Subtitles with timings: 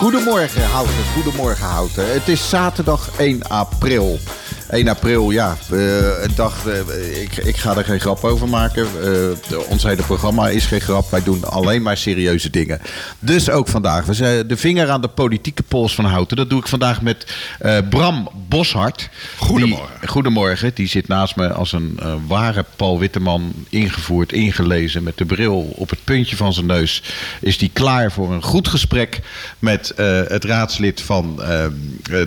[0.00, 1.04] Goedemorgen, Houten.
[1.14, 2.12] Goedemorgen, Houten.
[2.12, 4.18] Het is zaterdag 1 april.
[4.70, 8.86] 1 april, ja, uh, een dag, uh, ik, ik ga er geen grap over maken.
[9.50, 11.10] Uh, ons hele programma is geen grap.
[11.10, 12.80] Wij doen alleen maar serieuze dingen.
[13.18, 14.04] Dus ook vandaag.
[14.04, 16.36] We zijn de vinger aan de politieke pols van Houten.
[16.36, 17.26] Dat doe ik vandaag met
[17.90, 19.08] Bram Boshart.
[19.36, 19.96] Goedemorgen.
[20.00, 20.70] Die, goedemorgen.
[20.74, 23.52] Die zit naast me als een ware Paul Witteman.
[23.68, 25.02] Ingevoerd, ingelezen.
[25.02, 27.02] Met de bril op het puntje van zijn neus.
[27.40, 29.20] Is die klaar voor een goed gesprek
[29.58, 29.92] met
[30.28, 31.36] het raadslid van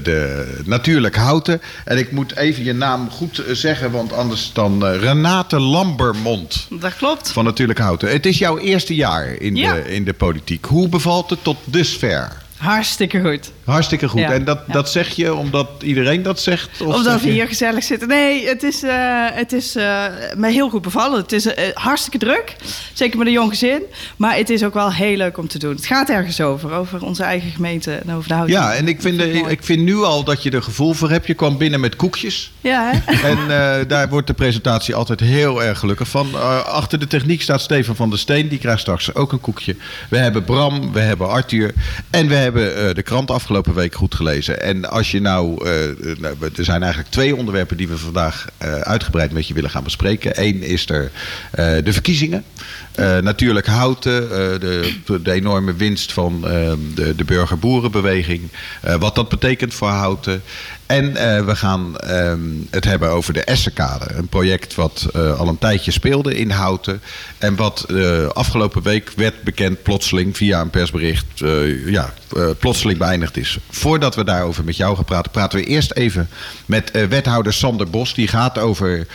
[0.04, 1.62] de Natuurlijk Houten.
[1.86, 6.68] En ik moet even je naam goed eh, zeggen, want anders dan uh, Renate Lambermond.
[6.70, 7.32] Dat klopt.
[7.32, 8.10] Van Natuurlijk Houten.
[8.10, 10.66] Het is jouw eerste jaar in, de, in de politiek.
[10.66, 12.43] Hoe bevalt het tot dusver?
[12.58, 13.52] Hartstikke goed.
[13.64, 14.22] Hartstikke goed.
[14.22, 16.82] en dat, dat zeg je omdat iedereen dat zegt?
[16.82, 18.08] Of omdat we hier gezellig zitten.
[18.08, 21.22] Nee, het is, uh, het is uh, me heel goed bevallen.
[21.22, 22.56] Het is uh, hartstikke druk.
[22.94, 23.82] Zeker met een jong gezin.
[24.18, 25.76] Maar het is ook wel heel leuk om te doen.
[25.76, 26.72] Het gaat ergens over.
[26.74, 28.56] Over onze eigen gemeente en over de houten.
[28.56, 31.28] Ja, en ik vind, ik vind nu al dat je er gevoel voor hebt.
[31.28, 32.52] Je kwam binnen met koekjes.
[32.62, 33.14] Ja, hè?
[33.34, 36.28] En daar wordt de presentatie altijd heel erg gelukkig van.
[36.66, 38.48] achter de techniek staat Steven van der Steen.
[38.48, 39.76] Die krijgt straks ook een koekje.
[40.10, 41.74] We hebben Bram, we hebben Arthur.
[42.10, 44.62] En we hebben de krant afgelopen week goed gelezen.
[44.62, 48.48] En als je nou, uh, nou, er zijn eigenlijk twee onderwerpen die we vandaag
[48.82, 50.32] uitgebreid met je willen gaan bespreken.
[50.44, 51.12] Eén is er
[51.84, 52.44] de verkiezingen.
[53.22, 56.42] Natuurlijk Houten, de, de, enorme winst van
[56.96, 58.42] de, de burgerboerenbeweging.
[59.00, 60.42] wat dat betekent voor Houten.
[60.86, 61.14] En
[61.46, 62.34] we gaan uh,
[62.70, 64.06] het hebben over de Essenkade.
[64.14, 67.02] Een project wat al een tijdje speelde in Houten.
[67.38, 67.86] En wat
[68.34, 71.26] afgelopen week werd bekend plotseling via een persbericht.
[71.86, 72.14] ja,
[72.60, 73.58] plotseling beëindigd is.
[73.70, 76.30] Voordat we daarover met jou gaan praten, praten we eerst even
[76.66, 78.14] met wethouder Sander Bos.
[78.14, 79.08] Die gaat over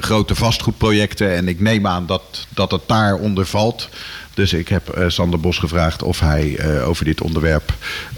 [0.00, 1.34] grote vastgoedprojecten.
[1.34, 3.88] En ik neem aan dat, dat het daaronder valt.
[4.34, 7.74] Dus ik heb uh, Sander Bos gevraagd of hij uh, over dit onderwerp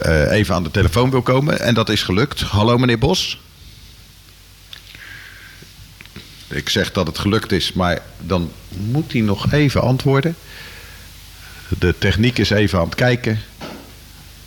[0.07, 1.61] uh, even aan de telefoon wil komen.
[1.61, 2.41] En dat is gelukt.
[2.41, 3.41] Hallo meneer Bos.
[6.49, 10.37] Ik zeg dat het gelukt is, maar dan moet hij nog even antwoorden.
[11.79, 13.41] De techniek is even aan het kijken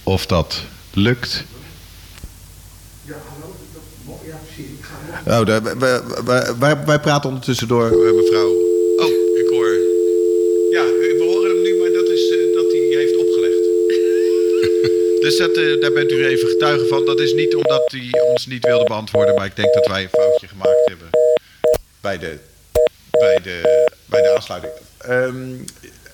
[0.03, 0.61] of dat
[0.93, 1.43] lukt.
[3.03, 3.55] Ja, hallo.
[4.25, 4.69] Ja, precies.
[5.25, 5.75] Oh, de,
[6.25, 8.51] wij, wij, wij praten ondertussen door, mevrouw.
[8.97, 9.73] Oh, ik hoor.
[10.71, 13.63] Ja, we horen hem nu, maar dat is uh, dat hij heeft opgelegd.
[15.27, 17.05] Dus dat, uh, daar bent u even getuige van.
[17.05, 20.09] Dat is niet omdat hij ons niet wilde beantwoorden, maar ik denk dat wij een
[20.09, 21.09] foutje gemaakt hebben
[22.01, 22.37] bij de,
[23.11, 24.73] bij de, bij de aansluiting.
[25.09, 25.65] Um,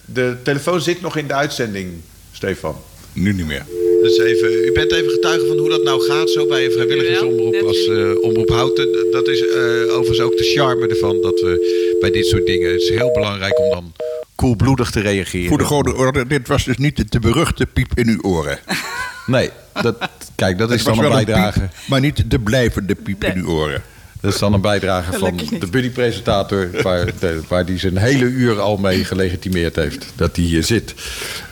[0.05, 2.01] de telefoon zit nog in de uitzending,
[2.31, 2.81] Stefan.
[3.13, 3.65] Nu niet meer.
[4.01, 7.55] Dus even, u bent even getuige van hoe dat nou gaat, zo bij een vrijwilligersomroep
[7.55, 9.11] als uh, Omroep Houten.
[9.11, 9.43] Dat is
[9.89, 12.71] overigens ook de charme ervan, dat we bij dit soort dingen...
[12.71, 13.93] Het is heel belangrijk om dan
[14.35, 15.47] koelbloedig te reageren.
[15.47, 18.59] Voor de goede orde, dit was dus niet de te beruchte piep in uw oren.
[19.25, 19.49] Nee,
[19.81, 21.61] dat, kijk, dat is dan een bijdrage.
[21.61, 23.31] Een piep, maar niet de blijvende piep nee.
[23.31, 23.81] in uw oren.
[24.23, 26.69] Dat is dan een bijdrage van de buddy-presentator...
[26.81, 27.09] Waar,
[27.47, 30.05] waar die zijn hele uur al mee gelegitimeerd heeft.
[30.15, 30.93] Dat hij hier zit.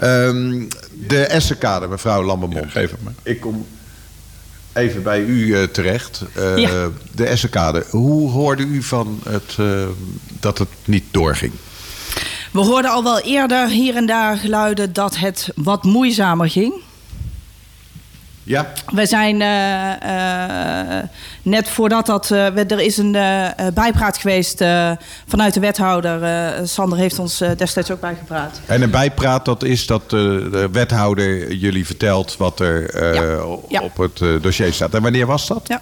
[0.04, 0.68] Um,
[1.08, 2.64] de Essenkade, mevrouw Lambermond.
[2.64, 3.10] Ja, geef het me.
[3.24, 3.66] Ik kom
[4.74, 6.24] even bij u uh, terecht.
[6.38, 6.90] Uh, ja.
[7.12, 7.86] De Essenkade.
[7.90, 9.84] Hoe hoorde u van het, uh,
[10.40, 11.54] dat het niet doorging?
[12.52, 16.74] We hoorden al wel eerder hier en daar geluiden dat het wat moeizamer ging.
[18.44, 18.72] Ja.
[18.94, 21.04] We zijn uh, uh,
[21.42, 22.30] net voordat dat.
[22.30, 23.12] Uh, we, er is een
[23.74, 24.64] bijpraat geweest
[25.28, 26.68] vanuit de wethouder.
[26.68, 28.60] Sander heeft ons destijds ook bijgepraat.
[28.66, 33.58] En een bijpraat, dat is dat de wethouder jullie vertelt wat er ja.
[33.68, 33.82] Ja.
[33.82, 34.94] op het dossier staat.
[34.94, 35.68] En wanneer was dat?
[35.68, 35.82] Ja.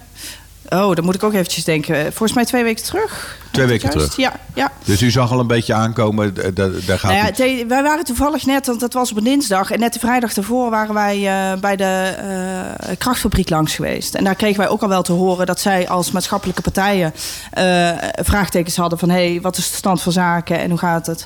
[0.70, 2.02] Oh, dan moet ik ook eventjes denken.
[2.02, 3.38] Volgens mij twee weken terug.
[3.50, 4.16] Twee weken terug?
[4.16, 4.72] Ja, ja.
[4.84, 7.66] Dus u zag al een beetje aankomen, daar gaat nou ja, het...
[7.68, 9.70] Wij waren toevallig net, want dat was op een dinsdag...
[9.70, 14.14] en net de vrijdag daarvoor waren wij uh, bij de uh, krachtfabriek langs geweest.
[14.14, 15.46] En daar kregen wij ook al wel te horen...
[15.46, 17.14] dat zij als maatschappelijke partijen
[17.58, 18.98] uh, vraagtekens hadden...
[18.98, 21.24] van hé, hey, wat is de stand van zaken en hoe gaat het?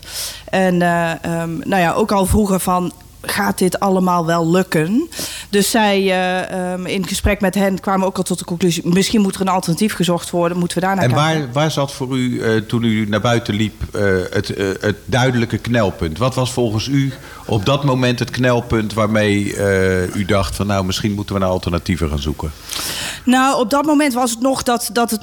[0.50, 2.92] En um, nou ja, ook al vroegen van
[3.26, 5.08] gaat dit allemaal wel lukken?
[5.50, 8.88] Dus zij, uh, um, in gesprek met hen kwamen ook al tot de conclusie...
[8.88, 11.32] misschien moet er een alternatief gezocht worden, moeten we daar naar en kijken.
[11.32, 14.48] En waar, waar zat voor u, uh, toen u naar buiten liep, uh, het,
[14.80, 16.18] het duidelijke knelpunt?
[16.18, 17.12] Wat was volgens u
[17.46, 19.56] op dat moment het knelpunt waarmee
[20.14, 20.56] u dacht...
[20.56, 22.52] van nou, misschien moeten we naar alternatieven gaan zoeken?
[23.24, 25.22] Nou, op dat moment was het nog dat, dat het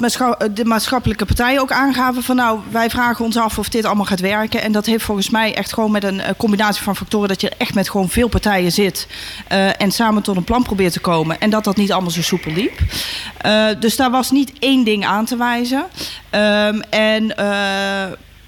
[0.56, 2.24] de maatschappelijke partijen ook aangaven...
[2.24, 4.62] van nou, wij vragen ons af of dit allemaal gaat werken.
[4.62, 7.28] En dat heeft volgens mij echt gewoon met een combinatie van factoren...
[7.28, 9.08] dat je echt met gewoon veel partijen zit
[9.52, 11.40] uh, en samen tot een plan probeert te komen.
[11.40, 12.80] En dat dat niet allemaal zo soepel liep.
[13.46, 15.86] Uh, dus daar was niet één ding aan te wijzen.
[16.32, 17.36] Um, en...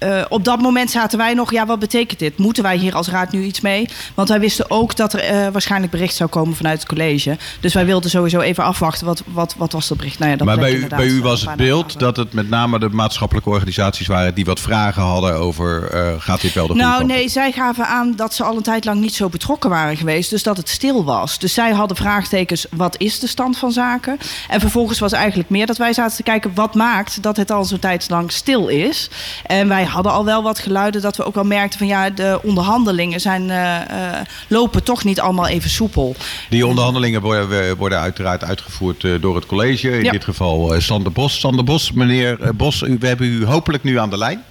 [0.04, 2.38] Uh, eh, op dat moment zaten wij nog, ja, wat betekent dit?
[2.38, 3.88] Moeten wij hier als raad nu iets mee?
[4.14, 7.36] Want wij wisten ook dat er eh, waarschijnlijk bericht zou komen vanuit het college.
[7.60, 9.06] Dus wij wilden sowieso even afwachten.
[9.06, 10.18] Wat, wat, wat was dat bericht?
[10.18, 12.48] Nou ja, dat maar bij u, bij u eh, was het beeld dat het met
[12.48, 16.74] name de maatschappelijke organisaties waren die wat vragen hadden over eh, gaat dit wel de
[16.74, 19.96] Nou, nee, zij gaven aan dat ze al een tijd lang niet zo betrokken waren
[19.96, 20.30] geweest.
[20.30, 21.38] Dus dat het stil was.
[21.38, 24.18] Dus zij hadden vraagtekens, wat is de stand van zaken?
[24.48, 26.50] En vervolgens was eigenlijk meer dat wij zaten te kijken...
[26.54, 29.10] wat maakt dat het al zo'n tijd lang stil is?
[29.46, 31.78] En wij hadden al wel wat geluiden dat we ook wel merkten...
[31.78, 36.16] van ja, de onderhandelingen zijn, eh, eh, lopen toch niet allemaal even soepel.
[36.50, 39.90] Die onderhandelingen worden, worden uiteraard uitgevoerd eh, door het college.
[39.98, 40.10] In Ja.
[40.10, 41.40] dit geval eh, Sander Bos.
[41.40, 44.42] Sander Bos, meneer eh, Bos, u, we hebben u hopelijk nu aan de lijn.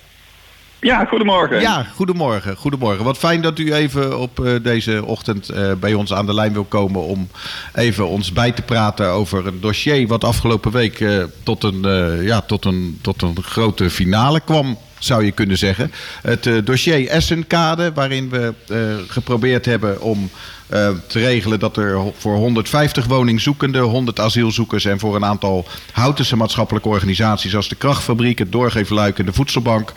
[0.81, 1.61] Ja, goedemorgen.
[1.61, 2.55] Ja, goedemorgen.
[2.55, 3.03] Goedemorgen.
[3.03, 6.53] Wat fijn dat u even op eh, deze ochtend eh, bij ons aan de lijn
[6.53, 7.27] wil komen om
[7.73, 12.25] even ons bij te praten over een dossier wat afgelopen week eh, tot, een, eh,
[12.25, 14.77] ja, tot, een, tot een grote finale kwam.
[15.03, 15.91] Zou je kunnen zeggen.
[16.21, 18.77] Het eh, dossier Essenkade, waarin we eh,
[19.07, 20.29] geprobeerd hebben om
[20.69, 26.35] eh, te regelen dat er voor 150 woningzoekenden, 100 asielzoekers en voor een aantal Houtense
[26.35, 29.93] maatschappelijke organisaties als de Krachtfabriek, het Doorgeefluik en de Voedselbank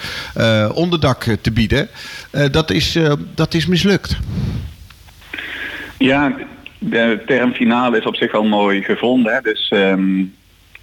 [0.74, 1.88] onderdak te bieden.
[2.50, 2.98] Dat, is,
[3.34, 4.16] dat is mislukt.
[5.98, 6.36] Ja,
[6.78, 9.34] de term finale is op zich wel mooi gevonden.
[9.34, 9.40] Hè?
[9.40, 10.24] Dus ehm,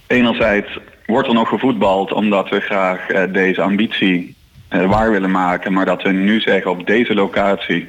[0.06, 4.34] enerzijds wordt er nog gevoetbald omdat we graag eh, deze ambitie
[4.68, 5.72] eh, waar willen maken.
[5.72, 7.88] Maar dat we nu zeggen op deze locatie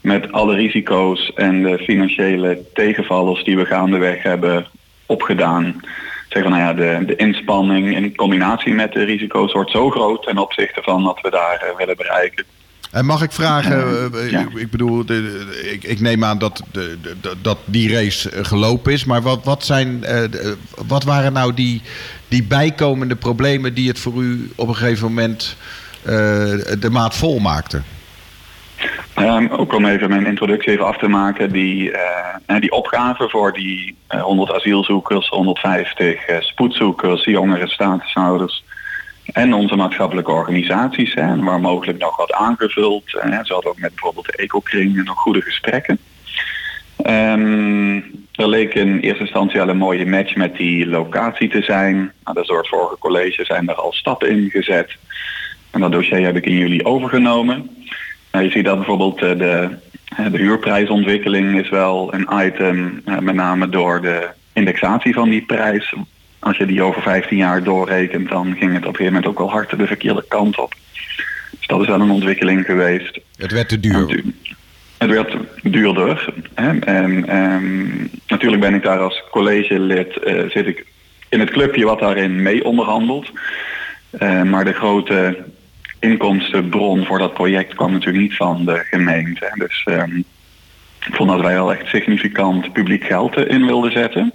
[0.00, 4.66] met alle risico's en de financiële tegenvallers die we gaandeweg hebben
[5.06, 5.80] opgedaan.
[6.28, 10.22] Zeggen van nou ja, de, de inspanning in combinatie met de risico's wordt zo groot
[10.22, 12.44] ten opzichte van wat we daar eh, willen bereiken.
[12.90, 14.40] En mag ik vragen, ja.
[14.40, 16.96] ik, ik bedoel, de, de- ik, ik neem aan dat, de,
[17.42, 20.04] dat die race gelopen is, maar wat, wat, zijn,
[20.86, 21.82] wat waren nou die,
[22.28, 25.56] die bijkomende problemen die het voor u op een gegeven moment
[26.02, 26.12] eh,
[26.80, 27.84] de maat vol maakten?
[29.14, 31.52] Ehm, ook om even mijn introductie even af te maken.
[31.52, 38.64] Die, eh, eh, die opgave voor die eh, 100 asielzoekers, 150 eh, spoedzoekers, jongere statushouders
[39.32, 41.14] en onze maatschappelijke organisaties.
[41.14, 43.14] Hè, waar mogelijk nog wat aangevuld.
[43.14, 45.98] Eh, ze hadden ook met bijvoorbeeld de Ecokring nog goede gesprekken.
[46.96, 48.00] Ehm,
[48.38, 51.96] er leek in eerste instantie al een mooie match met die locatie te zijn.
[51.96, 54.96] Nou, dat is door het vorige college zijn er al stappen in gezet.
[55.70, 57.70] En dat dossier heb ik in juli overgenomen.
[58.32, 59.68] Nou, je ziet dat bijvoorbeeld eh, de,
[60.16, 65.42] eh, de huurprijsontwikkeling is wel een item, eh, met name door de indexatie van die
[65.42, 65.94] prijs.
[66.38, 69.38] Als je die over 15 jaar doorrekent, dan ging het op een gegeven moment ook
[69.38, 70.74] wel hard de verkeerde kant op.
[71.50, 73.20] Dus dat is wel een ontwikkeling geweest.
[73.36, 74.22] Het werd te duur.
[74.98, 76.34] Het werd duurder.
[76.54, 76.78] Hè?
[76.78, 80.86] En ehm, natuurlijk ben ik daar als collegelid, eh, zit ik
[81.28, 83.30] in het clubje wat daarin mee onderhandelt.
[84.10, 85.44] Eh, maar de grote
[86.00, 89.52] inkomstenbron voor dat project kwam natuurlijk niet van de gemeente.
[89.54, 90.16] Dus ehm,
[91.06, 94.32] ik vond dat wij wel echt significant publiek geld in wilden zetten.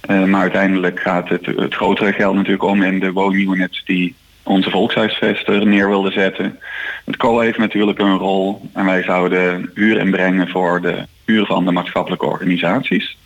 [0.00, 4.70] Eh, maar uiteindelijk gaat het, het grotere geld natuurlijk om in de woonunits die onze
[4.70, 6.58] volkshuisvester neer wilde zetten.
[7.04, 11.64] Het COA heeft natuurlijk een rol en wij zouden huur inbrengen voor de huur van
[11.64, 13.16] de maatschappelijke organisaties.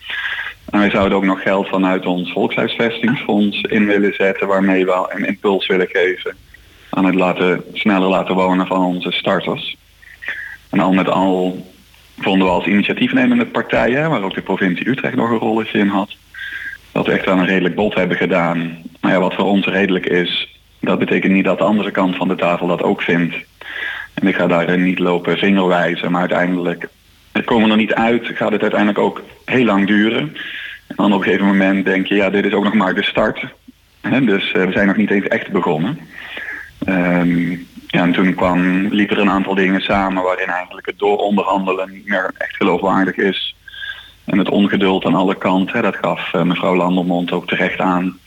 [0.70, 5.26] En wij zouden ook nog geld vanuit ons volkshuisvestingsfonds in willen zetten waarmee we een
[5.26, 6.36] impuls willen geven
[6.90, 9.76] aan het laten, sneller laten wonen van onze starters.
[10.70, 11.66] En al met al
[12.18, 16.16] vonden we als initiatiefnemende partijen, waar ook de provincie Utrecht nog een rolletje in had,
[16.92, 18.78] dat we echt wel een redelijk bod hebben gedaan.
[19.00, 20.55] Maar ja, wat voor ons redelijk is,
[20.86, 23.36] dat betekent niet dat de andere kant van de tafel dat ook vindt.
[24.14, 26.88] En ik ga daar niet lopen vingerwijzen, maar uiteindelijk
[27.32, 30.36] het komen er niet uit, gaat het uiteindelijk ook heel lang duren.
[30.86, 33.02] En dan op een gegeven moment denk je, ja, dit is ook nog maar de
[33.02, 33.44] start.
[34.22, 35.98] Dus eh, we zijn nog niet eens echt begonnen.
[36.84, 37.50] Ehm,
[37.86, 42.06] ja, en toen kwam, liepen er een aantal dingen samen waarin eigenlijk het dooronderhandelen niet
[42.06, 43.56] meer echt geloofwaardig is.
[44.24, 48.18] En het ongeduld aan alle kanten, dat gaf eh, mevrouw Landermond ook terecht aan.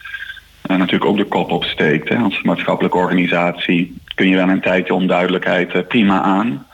[0.69, 2.09] En natuurlijk ook de kop opsteekt.
[2.09, 2.15] Hè.
[2.15, 6.65] Als maatschappelijke organisatie kun je wel een tijdje onduidelijkheid eh, prima aan.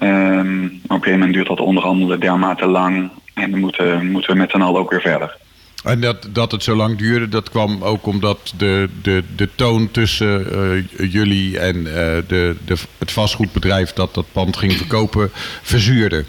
[0.00, 3.10] Maar op een gegeven moment duurt dat onderhandelen dermate lang.
[3.34, 5.36] En dan moeten, moeten we met z'n allen ook weer verder.
[5.84, 9.90] En dat, dat het zo lang duurde, dat kwam ook omdat de, de, de toon
[9.90, 11.92] tussen eh, jullie en eh,
[12.26, 15.30] de, de, het vastgoedbedrijf dat dat pand ging verkopen
[15.62, 16.24] verzuurde.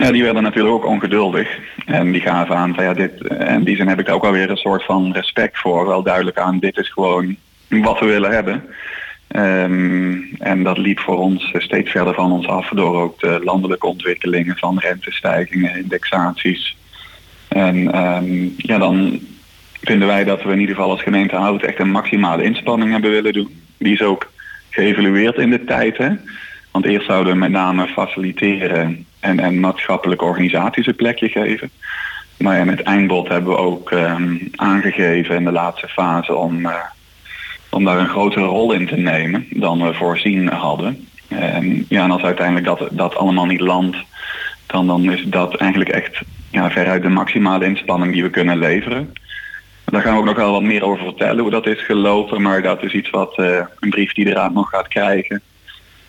[0.00, 1.58] Ja, die werden natuurlijk ook ongeduldig.
[1.86, 4.24] En die gaven aan van ja, dit, en in die zin heb ik daar ook
[4.24, 5.86] alweer een soort van respect voor.
[5.86, 7.36] Wel duidelijk aan, dit is gewoon
[7.68, 8.64] wat we willen hebben.
[9.28, 13.86] Ehm, en dat liep voor ons steeds verder van ons af door ook de landelijke
[13.86, 16.76] ontwikkelingen van rentestijgingen, indexaties.
[17.48, 19.20] En ehm, ja, dan
[19.80, 23.10] vinden wij dat we in ieder geval als gemeente Hout echt een maximale inspanning hebben
[23.10, 23.62] willen doen.
[23.78, 24.30] die is ook
[24.70, 25.96] geëvalueerd in de tijd.
[25.96, 26.10] Hè?
[26.70, 31.70] Want eerst zouden we met name faciliteren en, en maatschappelijke organisaties een plekje geven.
[32.38, 36.74] Maar in het eindbod hebben we ook ehm, aangegeven in de laatste fase om, uh,
[37.70, 41.08] om daar een grotere rol in te nemen dan we voorzien hadden.
[41.28, 43.96] En, ja, en als uiteindelijk dat, dat allemaal niet landt,
[44.66, 49.12] dan, dan is dat eigenlijk echt ja, veruit de maximale inspanning die we kunnen leveren.
[49.84, 52.42] Daar gaan we ook nog wel wat meer over vertellen hoe dat is gelopen.
[52.42, 55.42] Maar dat is iets wat uh, een brief die de raad nog gaat krijgen.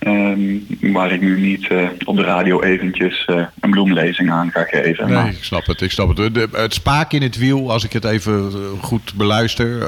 [0.07, 4.63] Um, waar ik nu niet uh, op de radio eventjes uh, een bloemlezing aan ga
[4.63, 5.09] geven.
[5.09, 5.81] Nee, ik snap het.
[5.81, 6.51] Ik snap het.
[6.51, 9.87] Het spaak in het wiel, als ik het even goed beluister.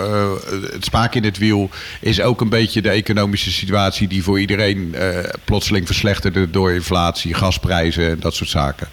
[0.71, 1.69] Het spaak in het wiel
[2.01, 4.95] is ook een beetje de economische situatie die voor iedereen
[5.45, 8.87] plotseling verslechterde door inflatie, gasprijzen en dat soort zaken.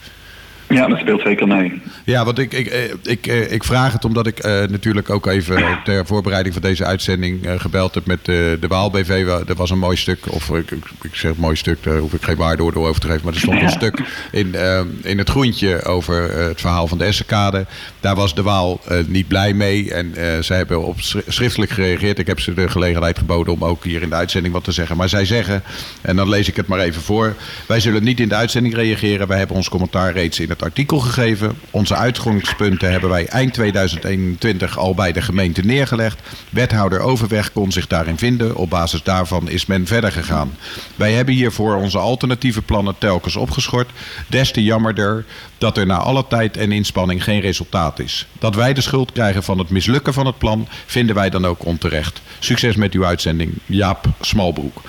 [0.70, 1.82] Ja, dat speelt zeker mee.
[2.04, 6.06] Ja, want ik, ik, ik, ik vraag het omdat ik uh, natuurlijk ook even ter
[6.06, 8.24] voorbereiding van deze uitzending uh, gebeld heb met uh,
[8.60, 9.26] de Waal BV.
[9.48, 10.70] Er was een mooi stuk, of ik,
[11.02, 13.24] ik zeg mooi stuk, daar hoef ik geen waarde door over te geven.
[13.24, 14.00] Maar er stond een stuk
[14.32, 14.54] in,
[15.02, 17.66] in het groentje over het verhaal van de Essenkade.
[18.00, 20.96] Daar was de Waal niet blij mee en zij hebben op
[21.26, 22.18] schriftelijk gereageerd.
[22.18, 24.96] Ik heb ze de gelegenheid geboden om ook hier in de uitzending wat te zeggen.
[24.96, 25.62] Maar zij zeggen,
[26.00, 27.34] en dan lees ik het maar even voor.
[27.66, 29.28] Wij zullen niet in de uitzending reageren.
[29.28, 31.58] Wij hebben ons commentaar reeds in artikel gegeven.
[31.70, 36.20] Onze uitgangspunten hebben wij eind 2021 al bij de gemeente neergelegd.
[36.50, 38.56] Wethouder Overweg kon zich daarin vinden.
[38.56, 40.56] Op basis daarvan is men verder gegaan.
[40.96, 43.90] Wij hebben hiervoor onze alternatieve plannen telkens opgeschort.
[44.26, 45.24] Des te jammerder
[45.58, 48.26] dat er na alle tijd en inspanning geen resultaat is.
[48.38, 51.64] Dat wij de schuld krijgen van het mislukken van het plan, vinden wij dan ook
[51.64, 52.20] onterecht.
[52.38, 54.82] Succes met uw uitzending, Jaap Smalbroek.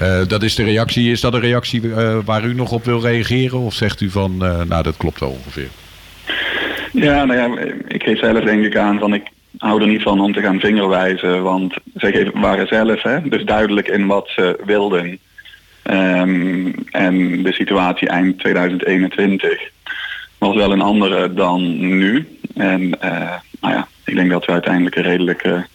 [0.00, 1.10] Uh, dat is de reactie.
[1.10, 3.58] Is dat een reactie uh, waar u nog op wil reageren?
[3.58, 5.68] Of zegt u van, uh, nou dat klopt wel ongeveer?
[6.92, 9.22] Ja, nou ja, ik geef zelf denk ik aan van ik
[9.58, 11.42] hou er niet van om te gaan vingerwijzen.
[11.42, 15.18] Want zij waren zelf hè, dus duidelijk in wat ze wilden.
[15.90, 19.60] Um, en de situatie eind 2021
[20.38, 22.38] was wel een andere dan nu.
[22.54, 22.88] En
[23.60, 25.66] nou ja, ik denk dat we uiteindelijk een redelijke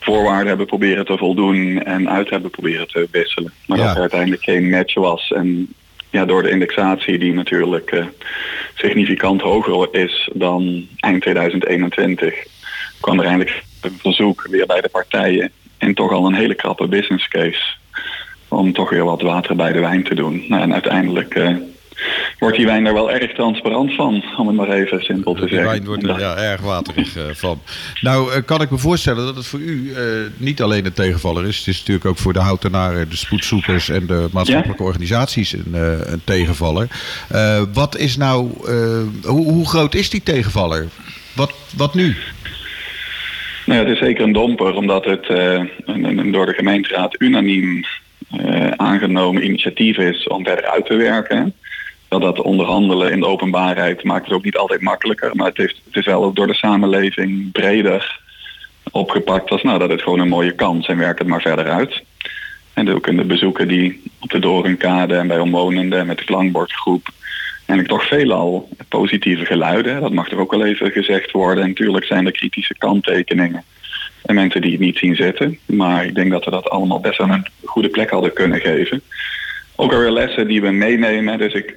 [0.00, 3.52] voorwaarden hebben proberen te voldoen en uit hebben proberen te wisselen.
[3.66, 3.84] Maar ja.
[3.84, 5.32] dat er uiteindelijk geen match was.
[5.32, 5.74] En
[6.10, 8.04] ja, door de indexatie die natuurlijk uh,
[8.74, 12.34] significant hoger is dan eind 2021,
[13.00, 16.88] kwam er eindelijk een verzoek weer bij de partijen en toch al een hele krappe
[16.88, 17.78] business case
[18.48, 20.44] om toch weer wat water bij de wijn te doen.
[20.48, 21.56] Nou, en uiteindelijk uh,
[22.38, 25.48] wordt die wijn er wel erg transparant van, om het maar even simpel te de
[25.48, 25.68] zeggen.
[25.68, 27.60] wijn wordt er ja, erg waterig uh, van.
[28.00, 29.92] Nou, uh, kan ik me voorstellen dat het voor u
[30.36, 31.58] niet alleen een tegenvaller is.
[31.58, 34.88] Het is natuurlijk ook voor de houtenaren, de spoedzoekers en de maatschappelijke ja?
[34.88, 35.74] organisaties een,
[36.12, 36.88] een tegenvaller.
[37.72, 38.50] wat is nou,
[39.22, 40.88] hoe, hoe groot is die tegenvaller?
[41.34, 42.16] Wat, wat nu?
[43.66, 47.84] Nou ja, het is zeker een domper, omdat het een, een door de gemeenteraad unaniem
[48.38, 51.54] uh, aangenomen initiatief is om verder uit te werken.
[52.10, 55.30] Dat dat onderhandelen in de openbaarheid maakt het ook niet altijd makkelijker.
[55.36, 58.20] Maar het, heeft, het is wel ook door de samenleving breder
[58.90, 62.02] opgepakt als nou dat het gewoon een mooie kans en werk het maar verder uit.
[62.72, 67.08] En ook in de bezoeken die op de Dorenkade en bij omwonenden met de klankbordgroep
[67.66, 70.00] eigenlijk toch veelal positieve geluiden.
[70.00, 71.62] Dat mag er ook wel even gezegd worden.
[71.62, 73.64] En natuurlijk zijn er kritische kanttekeningen.
[74.22, 75.58] En mensen die het niet zien zitten.
[75.66, 79.02] Maar ik denk dat we dat allemaal best aan een goede plek hadden kunnen geven.
[79.76, 81.38] Ook alweer lessen die we meenemen.
[81.38, 81.74] Dus ik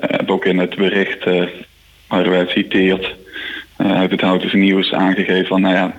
[0.00, 1.44] heb ook in het bericht uh,
[2.08, 3.14] waar het citeert
[3.76, 5.94] uit het Houtense Nieuws aangegeven van nou ja,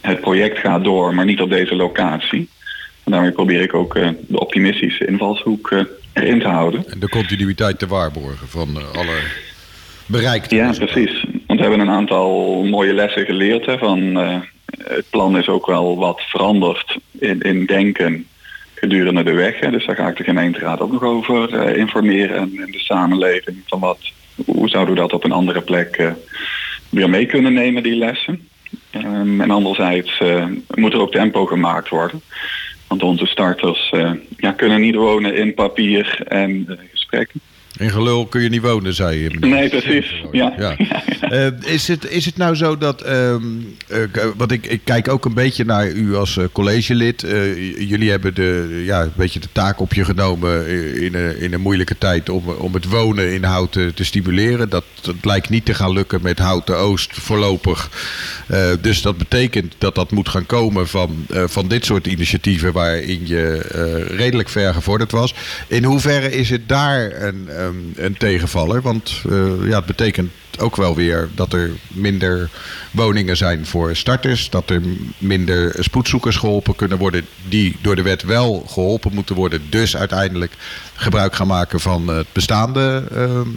[0.00, 2.48] het project gaat door, maar niet op deze locatie.
[3.04, 3.94] En daarmee probeer ik ook
[4.26, 5.74] de optimistische invalshoek
[6.12, 6.84] erin te houden.
[6.88, 9.20] En de continuïteit te waarborgen van alle
[10.06, 10.54] bereikte.
[10.54, 11.24] Ja, precies.
[11.46, 13.66] Want we hebben een aantal mooie lessen geleerd.
[13.66, 14.36] Hè, van, uh,
[14.84, 18.26] het plan is ook wel wat veranderd in, in denken
[18.80, 19.58] gedurende de weg.
[19.58, 23.56] Dus daar ga ik de gemeenteraad ook nog over uh, informeren en, de samenleving.
[23.66, 23.98] Van wat,
[24.46, 26.10] hoe zouden we dat op een andere plek uh,
[26.88, 28.48] weer mee kunnen nemen, die lessen.
[28.94, 30.22] Um, en anderzijds
[30.74, 32.20] moet er ook tempo gemaakt worden.
[32.88, 33.92] Want onze starters
[34.36, 37.40] ja, kunnen niet wonen in papier en gesprekken.
[37.80, 39.30] In gelul kun je niet wonen, zei je.
[39.30, 40.24] Nee, precies.
[40.32, 40.54] Ja.
[40.58, 40.76] ja.
[41.30, 43.06] Uh, is, het, is het nou zo dat.
[43.06, 43.34] Uh,
[44.36, 47.20] want ik, ik kijk ook een beetje naar u als collegelid.
[47.78, 50.66] jullie hebben de, ja, een beetje de taak op je genomen
[51.00, 54.68] in een, in een moeilijke tijd om, om het wonen in Houten te stimuleren.
[54.68, 57.90] Dat, dat lijkt niet te gaan lukken met Houten Oost voorlopig.
[58.80, 63.58] dus dat betekent dat dat moet gaan komen van, van dit soort initiatieven waarin je
[64.16, 65.34] redelijk ver gevorderd was.
[65.66, 67.48] In hoeverre is het daar een
[67.94, 68.82] een tegenvaller.
[68.82, 69.22] Want
[69.64, 72.50] ja, het betekent ook wel weer dat er minder
[72.90, 74.50] woningen zijn voor starters.
[74.50, 74.80] Dat er
[75.18, 77.26] minder spoedzoekers geholpen kunnen worden.
[77.48, 79.62] Die door de wet wel geholpen moeten worden.
[79.68, 80.52] Dus uiteindelijk
[80.94, 83.02] gebruik gaan maken van het bestaande.
[83.14, 83.48] Ehm.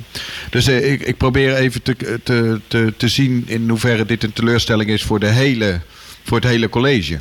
[0.50, 2.20] dus ik, ik probeer even te,
[2.68, 5.82] te, te, zien in hoeverre dit een teleurstelling is voor, de hele,
[6.24, 7.20] voor het hele college.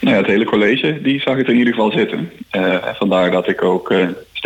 [0.00, 2.30] Nou ja, het hele college die zag het in ieder geval zitten.
[2.52, 3.94] Uh, vandaar dat ik ook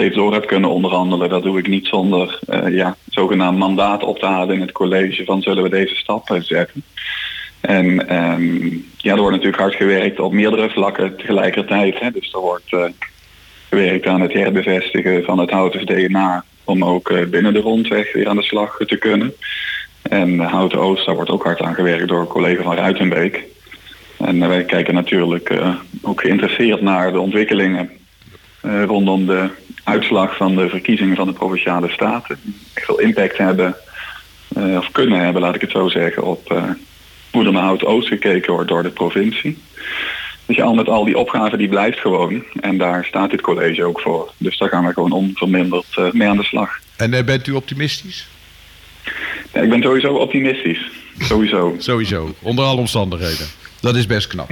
[0.00, 1.28] steeds door heb kunnen onderhandelen.
[1.28, 5.24] Dat doe ik niet zonder uh, ja, zogenaamd mandaat op te halen in het college
[5.24, 6.82] van zullen we deze stappen zetten.
[7.60, 11.98] En um, ja, er wordt natuurlijk hard gewerkt op meerdere vlakken tegelijkertijd.
[11.98, 12.10] Hè.
[12.10, 12.76] Dus er wordt
[13.68, 18.36] gewerkt aan het herbevestigen van het houten DNA om ook binnen de rondweg weer aan
[18.36, 19.34] de slag te kunnen.
[20.02, 23.44] En Houten Oost, daar wordt ook hard aan gewerkt door collega van Ruitenbeek.
[24.18, 25.52] En wij kijken natuurlijk
[26.02, 27.90] ook geïnteresseerd naar de ontwikkelingen
[28.62, 29.48] rondom de
[29.90, 32.38] uitslag van de verkiezingen van de Provinciale Staten.
[32.74, 33.76] Echt veel impact hebben,
[34.58, 36.62] uh, of kunnen hebben, laat ik het zo zeggen, op
[37.30, 39.58] hoe er naar Oud-Oost gekeken wordt door de provincie.
[40.46, 42.44] Dus ja, al met al die opgave die blijft gewoon.
[42.60, 44.32] En daar staat dit college ook voor.
[44.36, 46.78] Dus daar gaan we gewoon onverminderd mee aan de slag.
[46.96, 48.28] En bent u optimistisch?
[49.52, 50.90] Ja, ik ben sowieso optimistisch.
[51.18, 51.74] Sowieso.
[51.78, 53.46] sowieso, onder alle omstandigheden.
[53.80, 54.50] Dat is best knap.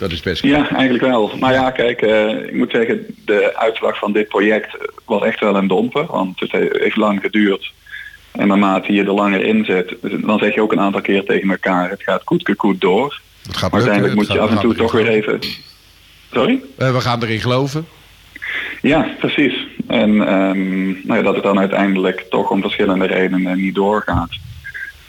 [0.00, 0.42] Dat is best.
[0.42, 1.30] Ja, eigenlijk wel.
[1.38, 5.56] Maar ja, kijk, uh, ik moet zeggen, de uitslag van dit project was echt wel
[5.56, 6.06] een domper.
[6.06, 7.72] Want het heeft lang geduurd.
[8.30, 11.50] En naarmate je er langer in zit, dan zeg je ook een aantal keer tegen
[11.50, 13.20] elkaar, het gaat goed goed door.
[13.46, 15.38] Het gaat maar uiteindelijk moet je af en toe toch weer even...
[16.32, 16.60] Sorry?
[16.78, 17.86] Uh, we gaan erin geloven.
[18.82, 19.66] Ja, precies.
[19.86, 24.30] En um, nou ja, dat het dan uiteindelijk toch om verschillende redenen niet doorgaat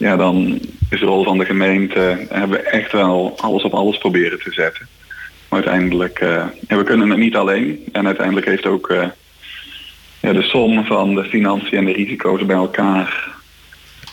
[0.02, 3.98] ja, dan is de rol van de gemeente, hebben we echt wel alles op alles
[3.98, 4.88] proberen te zetten.
[5.48, 7.84] Maar uiteindelijk, uh, ja, we kunnen het niet alleen.
[7.92, 9.04] En uiteindelijk heeft ook uh,
[10.20, 13.34] ja, de som van de financiën en de risico's bij elkaar.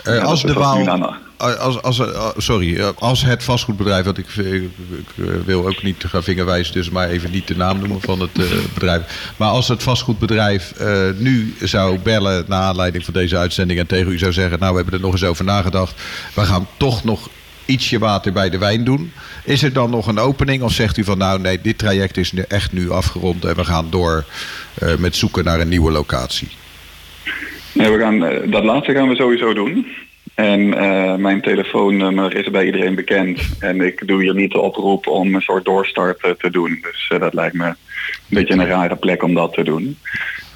[0.07, 2.01] Uh, als de Waal, als, als,
[2.37, 7.09] sorry, als het vastgoedbedrijf, want ik, ik, ik, wil ook niet gaan vingerwijzen, dus maar
[7.09, 8.31] even niet de naam noemen van het
[8.73, 9.33] bedrijf.
[9.37, 10.73] Maar als het vastgoedbedrijf
[11.17, 14.77] nu zou bellen naar aanleiding van deze uitzending en tegen u zou zeggen, nou we
[14.77, 16.01] hebben er nog eens over nagedacht,
[16.35, 17.29] we gaan toch nog
[17.65, 19.11] ietsje water bij de wijn doen.
[19.43, 22.31] Is er dan nog een opening of zegt u van nou nee, dit traject is
[22.31, 24.25] nu echt nu afgerond en we gaan door
[24.97, 26.47] met zoeken naar een nieuwe locatie?
[27.71, 29.85] Nee, we gaan, dat laatste gaan we sowieso doen.
[30.39, 33.41] En uh, mijn telefoonnummer is bij iedereen bekend.
[33.59, 36.79] En ik doe hier niet de oproep om een soort doorstart te doen.
[36.81, 37.75] Dus uh, dat lijkt me een
[38.29, 39.97] beetje een rare plek om dat te doen.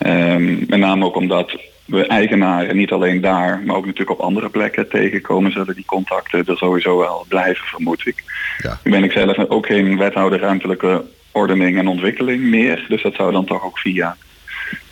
[0.06, 4.50] Um, met name ook omdat we eigenaren niet alleen daar, maar ook natuurlijk op andere
[4.50, 8.24] plekken tegenkomen, zullen die contacten er sowieso wel blijven, vermoed ik.
[8.58, 8.80] Ja.
[8.84, 12.86] Nu ben ik zelf ook geen wethouder ruimtelijke ordening en ontwikkeling meer.
[12.88, 14.18] Dus dat zou dan toch ook via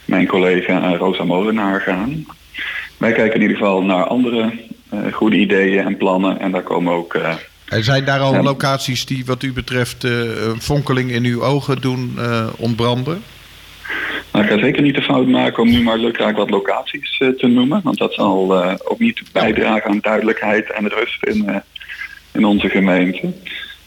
[0.06, 2.26] mijn collega Rosa Molenaar gaan.
[2.98, 4.52] Wij kijken in ieder geval naar andere
[5.12, 6.40] goede ideeën en plannen.
[6.40, 7.14] En daar komen ook.
[7.14, 7.34] Uh,
[7.68, 10.12] en zijn daar al locaties die, wat u betreft, uh,
[10.48, 12.20] een fonkeling in uw ogen doen
[12.58, 13.24] ontbranden?
[14.32, 17.48] Nou, ik ga zeker niet de fout maken om nu maar lukraak wat locaties te
[17.48, 17.82] noemen.
[17.84, 21.62] Want dat zal ook niet bijdragen aan duidelijkheid en rust in,
[22.32, 23.34] in onze gemeente.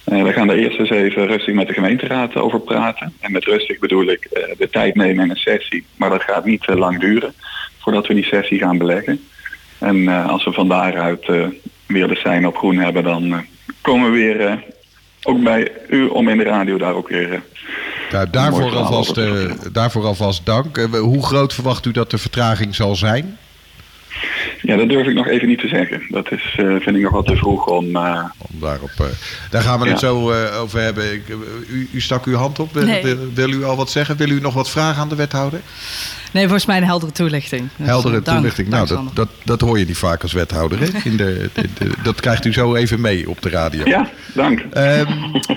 [0.04, 3.12] we gaan er eerst eens even rustig met de gemeenteraad over praten.
[3.20, 5.84] En met rustig bedoel ik de tijd nemen in een sessie.
[5.96, 7.34] Maar dat gaat niet lang duren
[7.78, 9.20] voordat we die sessie gaan beleggen.
[9.84, 11.46] En uh, als we van daaruit uh,
[11.86, 13.38] weer de zijn op groen hebben, dan uh,
[13.80, 14.64] komen we weer
[15.22, 17.42] ook bij u om in de radio daar ook weer.
[18.10, 19.20] Nou, daarvoor, alvast,
[19.72, 20.76] daarvoor alvast dank.
[20.90, 23.38] hoe groot verwacht u dat de vertraging zal zijn?
[24.62, 26.02] Ja, dat durf ik nog even niet te zeggen.
[26.08, 27.96] Dat is, uh, vind ik nog wat te vroeg om...
[27.96, 28.24] Uh...
[28.38, 29.06] om daarop, uh,
[29.50, 31.12] daar gaan we het zo over hebben.
[31.12, 31.28] Ik,
[31.68, 32.74] u, u, stak uw hand op.
[32.74, 33.02] Nee.
[33.02, 34.16] Wil, wil, u al wat zeggen?
[34.16, 35.60] Wil u nog wat vragen aan de wethouder?
[36.34, 37.68] Nee, volgens mij een heldere toelichting.
[37.76, 38.68] Dus heldere dank, toelichting.
[38.68, 40.78] Nou, dat, dat, dat hoor je niet vaak als wethouder.
[40.80, 40.86] Hè?
[41.04, 43.84] In de, de, de, dat krijgt u zo even mee op de radio.
[43.84, 44.64] Ja, dank.
[44.76, 45.06] Um,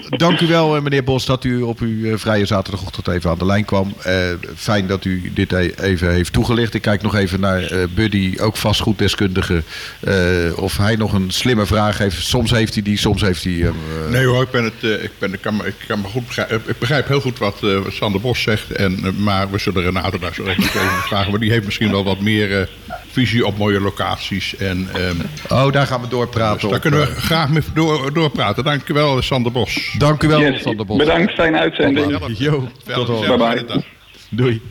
[0.10, 3.66] dank u wel, meneer Bos, dat u op uw vrije zaterdagochtend even aan de lijn
[3.66, 3.94] kwam.
[4.08, 4.14] Uh,
[4.56, 6.74] fijn dat u dit even heeft toegelicht.
[6.74, 9.64] Ik kijk nog even naar uh, Buddy, ook vastgoeddeskundige.
[10.08, 12.26] Uh, of hij nog een slimme vraag heeft.
[12.26, 13.72] Soms heeft hij die, soms heeft hij...
[14.10, 16.80] nee hoor, ik, ben het, ik, ben, ik, kan, ik, kan me goed begrijpen, ik
[16.80, 17.56] begrijp heel goed wat
[17.90, 18.72] Sander Bos zegt.
[18.72, 21.32] En, maar we zullen Renato daar zo even even vragen.
[21.32, 22.68] Maar die heeft misschien wel wat meer uh,
[23.12, 24.56] visie op mooie locaties.
[24.56, 26.60] En, um, oh, daar gaan we doorpraten.
[26.62, 28.64] Dus daar kunnen we graag mee door, doorpraten.
[28.64, 29.96] Dank u wel, Sander Bos.
[29.98, 30.62] Dank u wel, yes.
[30.62, 30.98] Sander Bos.
[30.98, 32.38] Bedankt, fijne uitzending.
[32.38, 33.28] Jo, tot ziens.
[33.28, 33.84] Bye bye.
[34.30, 34.62] Doei.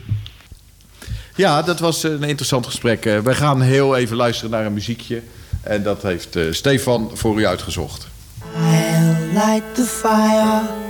[1.35, 3.03] Ja, dat was een interessant gesprek.
[3.03, 5.21] We gaan heel even luisteren naar een muziekje.
[5.61, 8.07] En dat heeft uh, Stefan voor u uitgezocht.
[8.55, 10.86] I'll light the fire.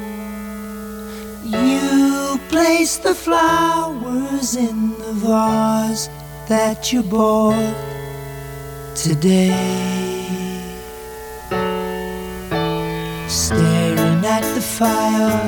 [2.49, 6.09] Place the flowers in the vase
[6.47, 7.75] that you bought
[8.95, 9.51] today.
[13.27, 15.39] Staring at the fire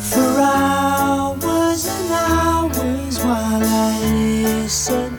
[0.00, 3.98] for hours and hours while I
[4.42, 5.11] listen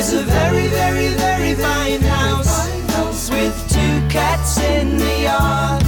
[0.00, 5.84] is a very, very, very fine house with two cats in the yard.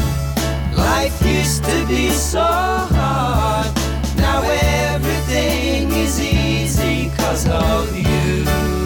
[0.77, 3.75] Life used to be so hard.
[4.19, 8.82] Now everything is easy because of you.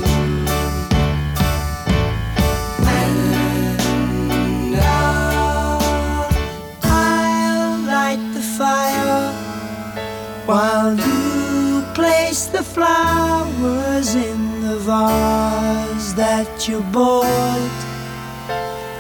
[14.97, 17.77] Vase that you bought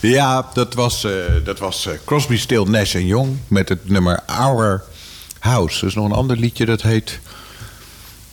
[0.00, 1.12] Ja, dat was, eh,
[1.44, 4.84] dat was eh, Crosby, Still, Nash Young met het nummer Our
[5.38, 5.80] House.
[5.80, 7.20] Er is nog een ander liedje dat heet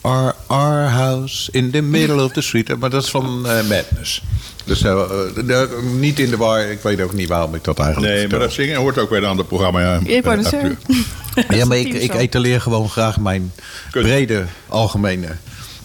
[0.00, 2.78] Our, Our House in the Middle of the Street.
[2.78, 4.22] Maar dat is van eh, Madness.
[4.64, 5.00] Dus eh,
[5.48, 6.60] eh, niet in de war.
[6.60, 9.18] Ik weet ook niet waarom ik dat eigenlijk Nee, maar dat zingen hoort ook bij
[9.18, 9.80] een ander programma.
[9.80, 10.78] Ja, Ik wou het zeggen.
[11.48, 13.52] Ja, maar ik, ik etaleer gewoon graag mijn
[13.90, 15.28] brede algemene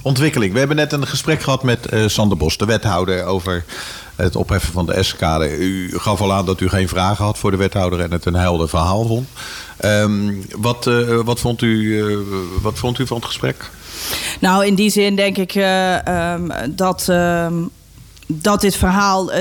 [0.04, 0.54] ontwikkeling.
[0.54, 3.64] We hebben net een gesprek gehad met eh, Sander Bos, de wethouder, over
[4.16, 5.58] het opheffen van de S-kade.
[5.58, 8.34] U gaf al aan dat u geen vragen had voor de wethouder en het een
[8.34, 9.28] helder verhaal vond.
[9.78, 12.18] Ehm, wat, eh, wat, vond u, eh,
[12.62, 13.70] wat vond u van het gesprek?
[14.40, 17.54] Nou, in die zin denk ik eh, ehm, dat, ehm,
[18.28, 19.32] dat dit verhaal.
[19.32, 19.40] eh,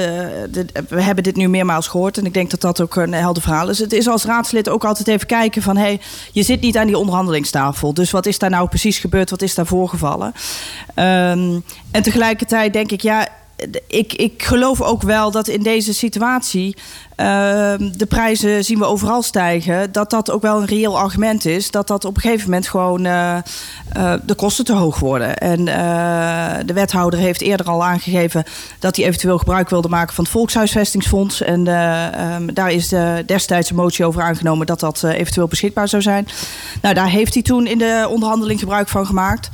[0.88, 2.18] we hebben dit nu meermaals gehoord.
[2.18, 3.78] En ik denk dat dat ook een helder verhaal is.
[3.78, 5.76] Het is als raadslid ook altijd even kijken van.
[5.76, 6.00] Hey,
[6.32, 7.94] je zit niet aan die onderhandelingstafel.
[7.94, 9.30] Dus wat is daar nou precies gebeurd?
[9.30, 10.32] Wat is daar voorgevallen?
[10.94, 11.58] Ehm,
[11.90, 13.28] en tegelijkertijd denk ik, ja.
[13.86, 16.76] Ik, ik geloof ook wel dat in deze situatie
[17.16, 19.92] de prijzen zien we overal stijgen.
[19.92, 21.70] Dat dat ook wel een reëel argument is.
[21.70, 23.38] Dat dat op een gegeven moment gewoon eh,
[23.92, 25.36] eh, de kosten te hoog worden.
[25.38, 28.44] En eh, de wethouder heeft eerder al aangegeven
[28.78, 31.42] dat hij eventueel gebruik wilde maken van het Volkshuisvestingsfonds.
[31.42, 35.88] En eh, ehm, daar is de destijds een motie over aangenomen dat dat eventueel beschikbaar
[35.88, 36.28] zou zijn.
[36.82, 39.50] Nou, daar heeft hij toen in de onderhandeling gebruik van gemaakt.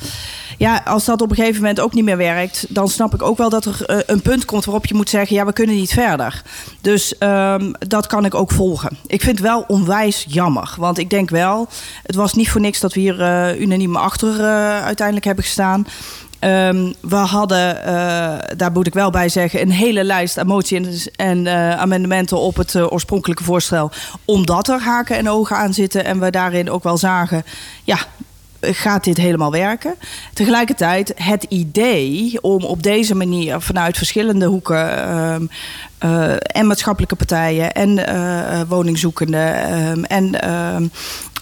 [0.58, 3.38] Ja, als dat op een gegeven moment ook niet meer werkt, dan snap ik ook
[3.38, 6.42] wel dat er een punt komt waarop je moet zeggen: ja, we kunnen niet verder.
[6.80, 7.14] Dus
[7.54, 8.98] ehm, dat kan ik ook volgen.
[9.06, 11.68] Ik vind het wel onwijs jammer, want ik denk wel,
[12.02, 15.86] het was niet voor niks dat we hier eh, unaniem achter eh, uiteindelijk hebben gestaan.
[16.38, 21.46] Ehm, we hadden, eh, daar moet ik wel bij zeggen, een hele lijst moties en
[21.46, 23.90] eh, amendementen op het oorspronkelijke voorstel.
[24.24, 27.44] Omdat er haken en ogen aan zitten en we daarin ook wel zagen,
[27.84, 27.98] ja,
[28.60, 29.94] gaat dit helemaal werken?
[30.32, 35.46] Tegelijkertijd het idee om op deze manier vanuit verschillende hoeken ehm,
[35.98, 40.86] eh, en maatschappelijke partijen en eh, woningzoekenden ehm, en ehm,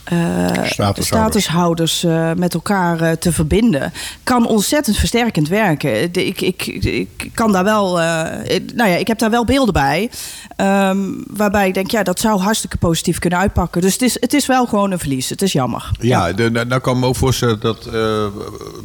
[0.07, 1.07] eh, Statushouders.
[1.07, 3.93] statushouders eh, met elkaar eh, te verbinden,
[4.25, 6.13] kan ontzettend versterkend werken.
[6.13, 9.45] De- ik, ik, ik kan daar wel, eh, ik- nou ja, ik heb daar wel
[9.45, 10.11] beelden bij,
[10.57, 13.81] ehm, waarbij ik denk, ja, dat zou hartstikke positief kunnen uitpakken.
[13.81, 15.29] Dus het is, het is wel gewoon een verlies.
[15.29, 15.91] Het is jammer.
[16.01, 17.87] Ja, de, nou nou kan ik me ook voorstellen dat...
[17.87, 18.27] eh,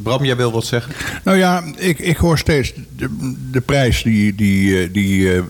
[0.03, 0.93] Bram, jij wil wat zeggen?
[1.23, 5.41] Nou ja, ik, ik hoor steeds de, de prijs die, die, eh, die eh,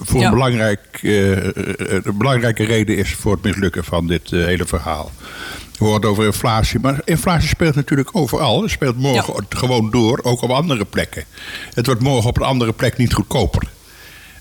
[0.00, 0.26] voor Ja.
[0.26, 4.72] een, belangrijk, een belangrijke reden is voor het mislukken van dit hele verhaal.
[5.78, 8.62] We horen het over inflatie, maar inflatie speelt natuurlijk overal.
[8.62, 11.24] Het speelt morgen gewoon door, ook op andere plekken.
[11.74, 13.68] Het wordt morgen op een andere plek niet goedkoper.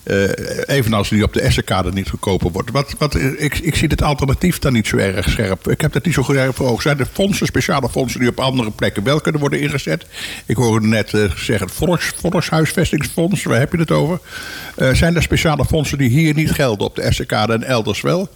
[0.04, 0.30] Eh,
[0.66, 2.72] evenals die op de Essenkade niet goedkoper wordt.
[2.72, 5.68] Wat, wat, ik, ik zie het alternatief dan niet zo erg scherp.
[5.68, 6.82] Ik heb dat niet zo erg voor.
[6.82, 10.06] Zijn er fondsen, speciale fondsen die op andere plekken wel kunnen worden ingezet?
[10.46, 14.20] Ik hoorde net eh, zeggen het volks, Volkshuisvestingsfonds, waar heb je het over?
[14.76, 18.30] Eh, zijn er speciale fondsen die hier niet gelden op de Essenkade en elders wel?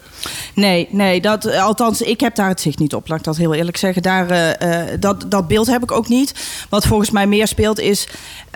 [0.53, 3.53] Nee, nee dat, althans, ik heb daar het zicht niet op, laat ik dat heel
[3.53, 4.01] eerlijk zeggen.
[4.01, 4.57] Daar,
[4.99, 6.33] dat, dat beeld heb ik ook niet.
[6.69, 8.07] Wat volgens mij meer speelt is,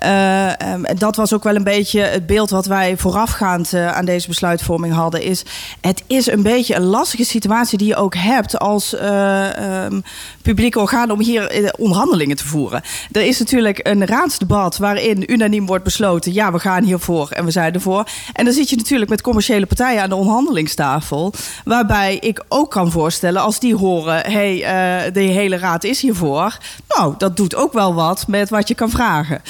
[0.01, 4.27] en dat was ook wel een beetje het beeld wat wij voorafgaand eh, aan deze
[4.27, 5.43] besluitvorming hadden, is
[5.81, 9.99] het is een beetje een lastige situatie die je ook hebt als ehm,
[10.41, 12.81] publieke orgaan om hier onderhandelingen te voeren.
[13.11, 17.51] Er is natuurlijk een raadsdebat waarin unaniem wordt besloten, ja, we gaan hiervoor en we
[17.51, 18.07] zijn ervoor.
[18.33, 21.33] En dan zit je natuurlijk met commerciële partijen aan de onderhandelingstafel.
[21.63, 26.57] Waarbij ik ook kan voorstellen, als die horen: hey, de hele raad is hiervoor.
[26.87, 29.41] Nou, dat doet ook wel wat met wat je kan vragen.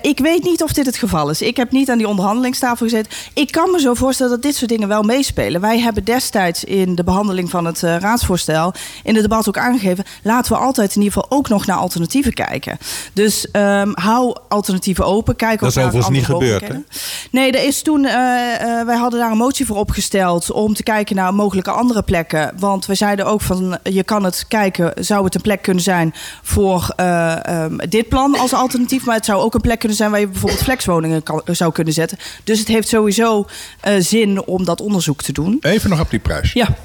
[0.00, 1.42] Ik weet niet of dit het geval is.
[1.42, 3.12] Ik heb niet aan die onderhandelingstafel gezeten.
[3.34, 5.60] Ik kan me zo voorstellen dat dit soort dingen wel meespelen.
[5.60, 8.72] Wij hebben destijds in de behandeling van het eh, raadsvoorstel.
[9.02, 10.04] in het debat ook aangegeven.
[10.22, 12.78] laten we altijd in ieder geval ook nog naar alternatieven kijken.
[13.12, 15.36] Dus ehm, hou alternatieven open.
[15.36, 16.74] Kijk Dat is overigens niet andere gebeurd, hè?
[16.74, 17.30] mogelijkheden.
[17.30, 20.82] Nee, er is toen, eh, eh, wij hadden daar een motie voor opgesteld om te
[20.82, 22.52] kijken naar mogelijke andere plekken.
[22.58, 26.14] Want we zeiden ook van, je kan het kijken, zou het een plek kunnen zijn
[26.42, 29.04] voor eh, ehm, dit plan als alternatief.
[29.04, 31.92] Maar het zou ook een plek kunnen zijn waar je bijvoorbeeld flexwoningen kan, zou kunnen
[31.92, 32.18] zetten.
[32.44, 33.46] Dus het heeft sowieso
[33.80, 35.58] eh, zin om dat onderzoek te doen.
[35.60, 36.52] Even nog op die prijs.
[36.52, 36.76] Ja,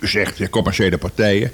[0.00, 1.50] U zegt ja, commerciële partijen.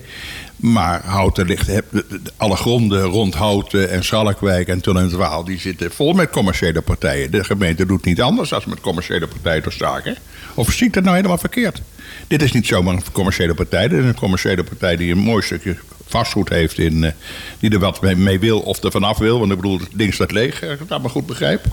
[0.56, 5.44] Maar Houten ligt, de- de- alle gronden rond Houten en Schalkwijk en Waal...
[5.44, 7.30] die zitten vol met commerciële partijen.
[7.30, 10.16] De gemeente doet niet anders dan met commerciële partijen door zaken.
[10.54, 11.82] Of zie ik dat nou helemaal verkeerd?
[12.26, 13.88] Dit is niet zomaar een commerciële partij.
[13.88, 15.76] Dit is een commerciële partij die een mooi stukje
[16.10, 16.78] vastgoed heeft...
[16.78, 17.12] In, eh,
[17.58, 19.38] die er wat mee, wil of er vanaf wil.
[19.38, 21.64] Want ik bedoel, het ding staat leeg, als ik het allemaal goed begrijp.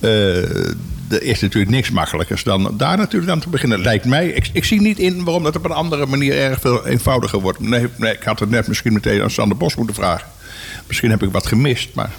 [0.00, 0.66] Eh,
[1.08, 3.80] er is natuurlijk niks makkelijkers dan daar natuurlijk aan te beginnen.
[3.80, 4.28] Lijkt mij.
[4.28, 7.60] Ik, ik zie niet in waarom dat op een andere manier erg veel eenvoudiger wordt.
[7.60, 10.28] Nee, nee, ik had het net misschien meteen aan Sander Bos moeten vragen.
[10.86, 12.10] Misschien heb ik wat gemist, maar.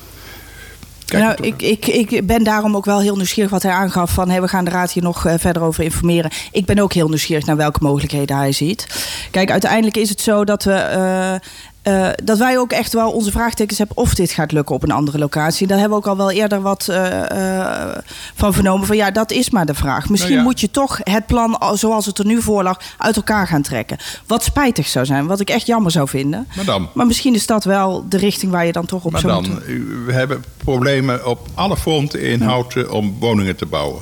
[1.06, 4.30] Kijk, nou, ik, ik, ik ben daarom ook wel heel nieuwsgierig wat hij aangaf van
[4.30, 6.32] hey, we gaan de raad hier nog eh, verder over informeren.
[6.52, 8.88] Ik ben ook heel nieuwsgierig naar welke mogelijkheden hij ziet.
[9.32, 11.42] Kijk, uiteindelijk is het zo dat we.
[11.84, 14.92] Eh, dat wij ook echt wel onze vraagtekens hebben of dit gaat lukken op een
[14.92, 15.68] andere locatie.
[15.68, 17.98] Daar hebben we ook al wel eerder wat eh, eh,
[18.36, 18.88] van vernomen.
[18.88, 20.10] Van ja, dat is maar de vraag.
[20.10, 20.50] Misschien Nou ja.
[20.52, 23.62] moet je toch het plan al- zoals het er nu voor lag uit elkaar gaan
[23.62, 23.98] trekken.
[24.28, 26.48] Wat spijtig zou zijn, wat ik echt jammer zou vinden.
[26.56, 26.90] Maar dan?
[26.94, 30.06] Maar misschien is dat wel de richting waar je dan toch op Maar zou moeten.
[30.06, 34.02] we hebben problemen op alle fronten in Houten om woningen te bouwen.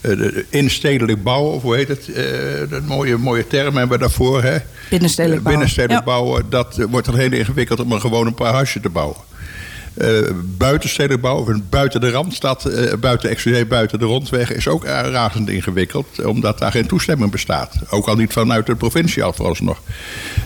[0.00, 2.12] Eh, de- Instedelijk bouwen, of hoe heet het?
[2.12, 2.24] Eh,
[2.70, 4.42] dat mooie, mooie term hebben we daarvoor.
[4.42, 4.56] Hè?
[4.90, 5.44] Binnenstedelijk Eh, bouwen.
[5.44, 6.04] Binnenstedelijk Ja.
[6.04, 9.16] bouwen, dat eh, wordt dan heel ingewikkeld om een gewoon een paar huisjes te bouwen.
[9.94, 10.08] Eh
[10.44, 15.00] buitenstedelijk bouwen, of buiten de randstad, eh, buiten exclusief buiten de rondweg, is ook eh,
[15.10, 17.74] razend ingewikkeld, omdat daar geen toestemming bestaat.
[17.90, 19.78] Ook al niet vanuit de provincie al vooralsnog.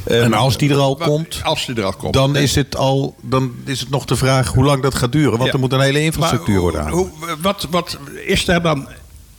[0.05, 2.12] Eh, En als die er al komt, Als die er al komt.
[2.15, 5.31] Dan is, het al, dan is het nog de vraag hoe lang dat gaat duren.
[5.31, 5.53] Want Ja.
[5.53, 6.91] er moet een hele infrastructuur Maar worden aan.
[6.91, 7.11] hoe-
[7.43, 8.88] wat, wat is er dan?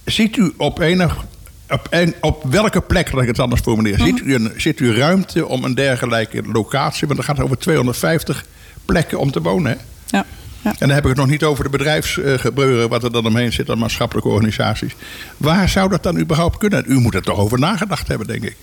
[0.06, 1.26] Ziet u op enig.
[1.70, 4.08] Op, een, op welke plek, laat ik het anders formuleren, Mhm.
[4.18, 7.08] ziet, u een, ziet u ruimte om een dergelijke locatie?
[7.08, 8.46] Want er gaat over 250
[8.86, 9.72] plekken om te wonen.
[9.72, 9.78] Hè?
[10.64, 10.70] Ja.
[10.70, 13.70] En dan heb ik het nog niet over de bedrijfsgebeuren, wat er dan omheen zit
[13.70, 14.96] aan maatschappelijke organisaties.
[15.38, 16.84] Waar zou dat dan überhaupt kunnen?
[16.88, 18.56] U moet er toch over nagedacht hebben, denk ik.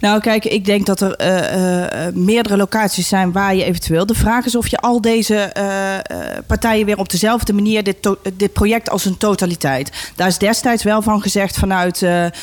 [0.00, 4.06] Nou, kijk, ik denk dat er eh, eh, meerdere locaties zijn waar je eventueel.
[4.06, 7.96] De vraag is of je al deze eh, partijen weer op dezelfde manier dit,
[8.34, 10.12] dit project als een totaliteit.
[10.16, 12.00] Daar is destijds wel van gezegd vanuit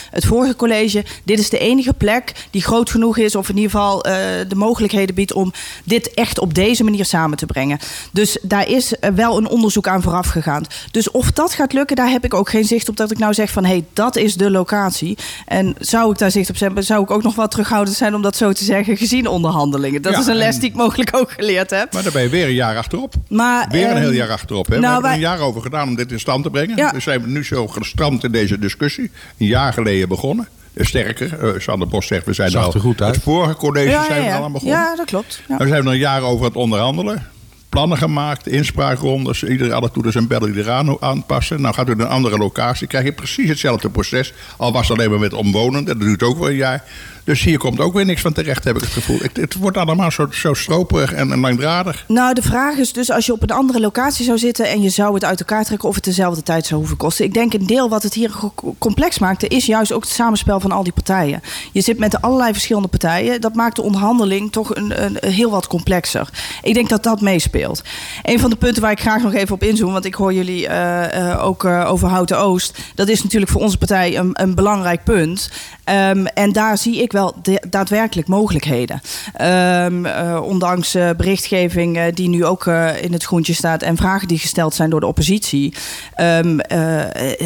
[0.10, 1.06] het vorige college.
[1.24, 4.02] Dit is de enige plek die groot genoeg is, of in ieder geval
[4.48, 7.80] de mogelijkheden biedt om dit echt op deze manier samen te brengen.
[8.12, 10.64] Dus daar is wel een onderzoek aan vooraf gegaan.
[10.92, 13.34] Dus of dat gaat lukken, daar heb ik ook geen zicht op dat ik nou
[13.34, 15.18] zeg van hé, hey, dat is de locatie.
[15.46, 18.22] En zou ik daar zicht op hebben, zou ik ook nog wat terughoudend zijn om
[18.22, 20.02] dat zo te zeggen, gezien onderhandelingen.
[20.02, 21.94] Dat Ja, is een les en- die ik mogelijk ook geleerd heb.
[21.94, 23.14] Maar dan ben je weer een jaar achterop.
[23.30, 24.68] Maar, Weer een ehm, heel jaar achterop.
[24.68, 24.80] Hè?
[24.80, 26.78] nou, we hebben er een jaar over gedaan om dit in stand te brengen.
[26.78, 26.92] Ja.
[26.92, 29.12] We zijn nu zo gestrand in deze discussie.
[29.38, 30.48] Een jaar geleden begonnen.
[30.76, 31.40] sterker.
[31.40, 32.74] Eh, Sander Bos zegt, we zijn Zag al...
[32.74, 33.16] er goed uit.
[33.16, 34.38] Het vorige college Ja, zijn ja, we ja.
[34.38, 34.78] al aan begonnen.
[34.78, 35.36] ja, dat klopt.
[35.38, 35.44] Ja.
[35.48, 37.28] Nou, we zijn er een jaar over aan het onderhandelen.
[37.70, 39.44] Plannen gemaakt, inspraakrondes.
[39.44, 41.62] Iedere alle toeters en bellen die eraan aanpassen.
[41.62, 42.88] Nou gaat u naar een andere locatie.
[42.88, 44.34] krijg je precies hetzelfde proces.
[44.58, 45.86] Al was het alleen maar met omwonenden.
[45.86, 46.84] Dat duurt ook wel een jaar.
[47.30, 49.20] Dus hier komt ook weer niks van terecht, heb ik het gevoel.
[49.20, 52.04] Het, het wordt allemaal zo, zo stroperig en, langdradig.
[52.08, 54.90] Nou, de vraag is dus als je op een andere locatie zou zitten en je
[54.90, 57.26] zou het uit elkaar trekken of het dezelfde tijd zou hoeven kosten.
[57.26, 58.32] Ik denk een deel wat het hier
[58.78, 61.42] complex maakte is juist ook het samenspel van al die partijen.
[61.72, 63.42] Je zit met allerlei verschillende partijen.
[63.42, 66.30] Dat maakt de onderhandeling toch een, een, heel wat complexer.
[66.62, 67.84] Ik denk dat dat meespeelt.
[68.24, 70.68] Een van de punten waar ik graag nog even op inzoom, want ik hoor jullie
[70.68, 72.78] eh, eh, ook eh, over Houten Oost.
[72.96, 75.50] Dat is natuurlijk voor onze partij een, een belangrijk punt.
[75.90, 77.36] Ehm, en daar zie ik wel
[77.70, 79.02] daadwerkelijk mogelijkheden.
[79.34, 82.66] Ehm, eh, ondanks eh, berichtgeving eh, die nu ook
[83.02, 85.74] in het groentje staat en vragen die gesteld zijn door de oppositie,
[86.14, 86.40] eh,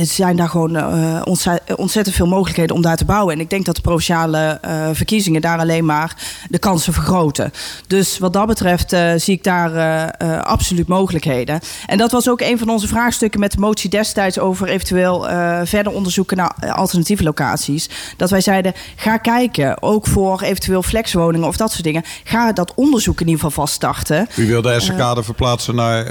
[0.01, 3.33] zijn daar gewoon ontze- ontzettend veel mogelijkheden om daar te bouwen.
[3.33, 4.59] En ik denk dat de provinciale
[4.93, 6.15] verkiezingen daar alleen maar
[6.49, 7.51] de kansen vergroten.
[7.87, 11.59] Dus wat dat betreft zie ik daar absoluut mogelijkheden.
[11.85, 15.21] En dat was ook een van onze vraagstukken met de motie destijds over eventueel
[15.63, 17.89] verder onderzoeken naar alternatieve locaties.
[18.17, 22.03] Dat wij zeiden, ga kijken, ook voor eventueel flexwoningen of dat soort dingen.
[22.23, 24.27] Ga dat onderzoek in ieder geval vast starten.
[24.35, 26.05] Wie wil de Essenkade verplaatsen naar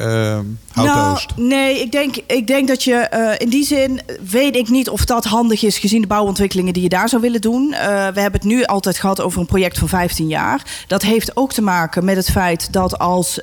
[0.74, 1.36] Nou, Oost?
[1.36, 5.04] nee, ik denk, ik denk dat je eh, in die zin weet ik niet of
[5.04, 7.72] dat handig is gezien de bouwontwikkelingen die je daar zou willen doen.
[7.72, 10.62] Eh, we hebben het nu altijd gehad over een project van 15 jaar.
[10.86, 13.40] Dat heeft ook te maken met het feit dat als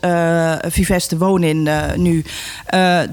[0.67, 2.25] Viveste Wonin eh, nu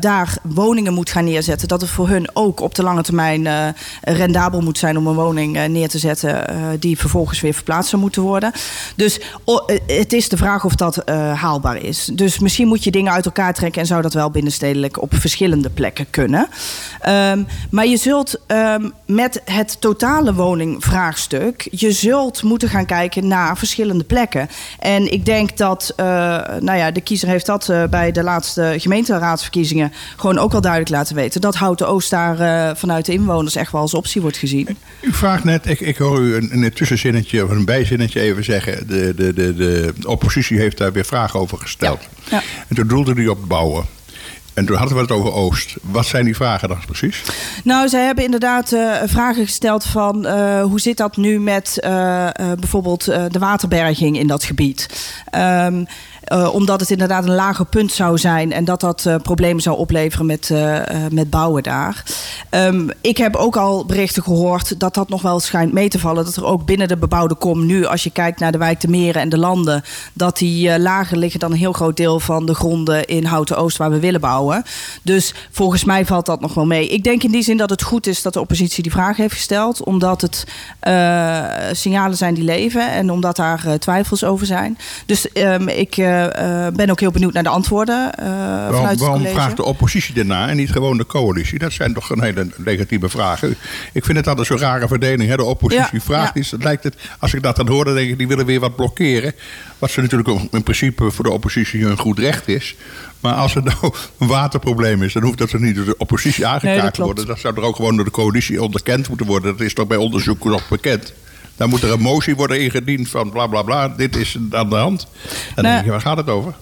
[0.01, 4.61] daar woningen moet gaan neerzetten, dat het voor hun ook op de lange termijn rendabel
[4.61, 8.03] moet zijn om een woning eh, neer te zetten eh, die vervolgens weer verplaatst zou
[8.03, 8.53] moeten worden.
[8.97, 11.03] Dus eh, het is de vraag of dat
[11.35, 12.11] haalbaar is.
[12.13, 15.71] Dus misschien moet je dingen uit elkaar trekken en zou dat wel binnenstedelijk op verschillende
[15.71, 16.49] plekken kunnen.
[17.01, 23.59] Ehm, maar je zult ehm, met het totale woningvraagstuk, je zult moeten gaan kijken naar
[23.59, 24.49] verschillende plekken.
[24.79, 30.39] En ik denk dat, nou ja, de kiezer heeft dat bij de laatste gemeenteraadsverkiezingen gewoon
[30.39, 31.41] ook al duidelijk laten weten.
[31.41, 34.77] Dat Houten Oost daar vanuit de inwoners echt wel als optie wordt gezien.
[35.01, 38.89] U vraagt net, ik, ik hoor u een, een tussenzinnetje of een bijzinnetje even zeggen.
[38.89, 42.01] De, de, de, de oppositie heeft daar weer vragen over gesteld.
[42.31, 42.43] Ja.
[42.69, 43.85] En toen doelde u op bouwen.
[44.57, 45.77] En toen hadden we het over Oost.
[45.83, 47.23] Wat zijn die vragen dan precies?
[47.65, 52.29] Nou, zij hebben inderdaad eh, vragen gesteld van eh, hoe zit dat nu met eh,
[52.59, 54.89] bijvoorbeeld de waterberging in dat gebied.
[55.31, 55.85] Ehm,
[56.27, 59.77] eh, omdat het inderdaad een lager punt zou zijn en dat dat eh, problemen zou
[59.77, 62.05] opleveren met, eh, met bouwen daar.
[62.51, 66.25] Ehm, ik heb ook al berichten gehoord dat dat nog wel schijnt mee te vallen.
[66.25, 68.89] Dat er ook binnen de bebouwde kom nu, als je kijkt naar de wijk, de
[68.89, 72.55] meren en de landen, dat die lager liggen dan een heel groot deel van de
[72.55, 74.63] gronden in Houten Oost waar we willen bouwen.
[75.03, 76.89] Dus volgens mij valt dat nog wel mee.
[76.89, 79.35] Ik denk in die zin dat het goed is dat de oppositie die vraag heeft
[79.35, 80.45] gesteld, omdat het
[81.73, 84.79] signalen zijn die leven en omdat daar twijfels over zijn.
[85.07, 85.97] Dus ehm, ik
[86.75, 90.15] ben ook heel benieuwd naar de antwoorden eh, Waarom, vanuit het waarom vraagt de oppositie
[90.15, 91.59] daarna en niet gewoon de coalitie?
[91.59, 93.57] Dat zijn toch een hele legitieme vragen.
[93.93, 95.31] Ik vind het altijd zo'n rare verdeling.
[95.31, 95.37] Hè?
[95.37, 96.41] De oppositie Ja, vraagt ja.
[96.41, 96.51] iets.
[96.51, 98.77] Het lijkt het, als ik dat dan hoor, dan denk ik, die willen weer wat
[98.77, 99.35] blokkeren.
[99.79, 102.75] Wat ze natuurlijk in principe voor de oppositie een goed recht is.
[103.21, 106.47] Maar als er nou een waterprobleem is, dan hoeft dat er niet door de oppositie
[106.47, 107.27] aangekaart dat te worden.
[107.27, 109.57] Dat zou er ook gewoon door de coalitie onderkend moeten worden.
[109.57, 111.13] Dat is toch bij onderzoek nog bekend.
[111.57, 113.89] Dan moet er een motie worden ingediend van bla bla bla.
[113.89, 115.07] Dit is aan de hand.
[115.55, 115.73] Dan Nee.
[115.73, 116.55] denk je, waar gaat het over?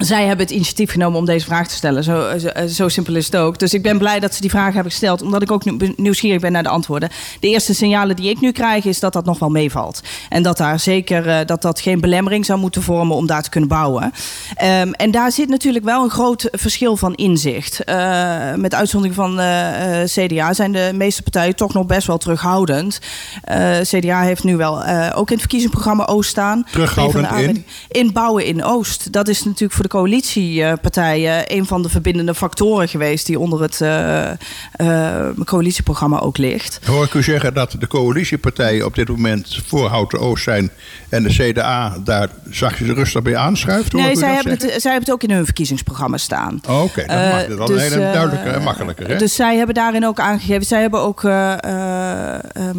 [0.00, 2.04] Zij hebben het initiatief genomen om deze vraag te stellen.
[2.04, 3.58] Zo, zo, zo simpel is het ook.
[3.58, 6.52] Dus ik ben blij dat ze die vraag hebben gesteld, omdat ik ook nieuwsgierig ben
[6.52, 7.08] naar de antwoorden.
[7.40, 10.00] De eerste signalen die ik nu krijg, is dat dat nog wel meevalt.
[10.28, 13.50] En dat daar zeker eh, dat dat geen belemmering zou moeten vormen om daar te
[13.50, 14.12] kunnen bouwen.
[14.54, 17.84] Ehm, en daar zit natuurlijk wel een groot verschil van inzicht.
[17.84, 22.18] Eh, met uitzondering van eh, eh, CDA zijn de meeste partijen toch nog best wel
[22.18, 23.00] terughoudend.
[23.42, 26.66] Eh, CDA heeft nu wel eh, ook in het verkiezingsprogramma Oost staan.
[26.70, 27.64] Terughoudend in?
[27.88, 29.12] in bouwen in Oost.
[29.12, 33.80] Dat is natuurlijk voor de coalitiepartijen een van de verbindende factoren geweest die onder het
[33.80, 36.80] eh, eh, coalitieprogramma ook ligt.
[36.84, 40.70] Hoor ik u zeggen dat de coalitiepartijen op dit moment voor Houten Oost zijn
[41.08, 43.92] en de CDA daar zachtjes rustig bij aanschuift?
[43.92, 44.72] Nee, zij hebben, zeggen?
[44.72, 46.60] het, zij hebben het ook in hun verkiezingsprogramma staan.
[46.68, 49.08] Oh, Oké, dat Eh, maakt het dan dus, een hele duidelijker en makkelijker.
[49.08, 49.16] Hè?
[49.16, 50.66] Dus zij hebben daarin ook aangegeven.
[50.66, 52.78] Zij hebben ook eh, eh, ehm,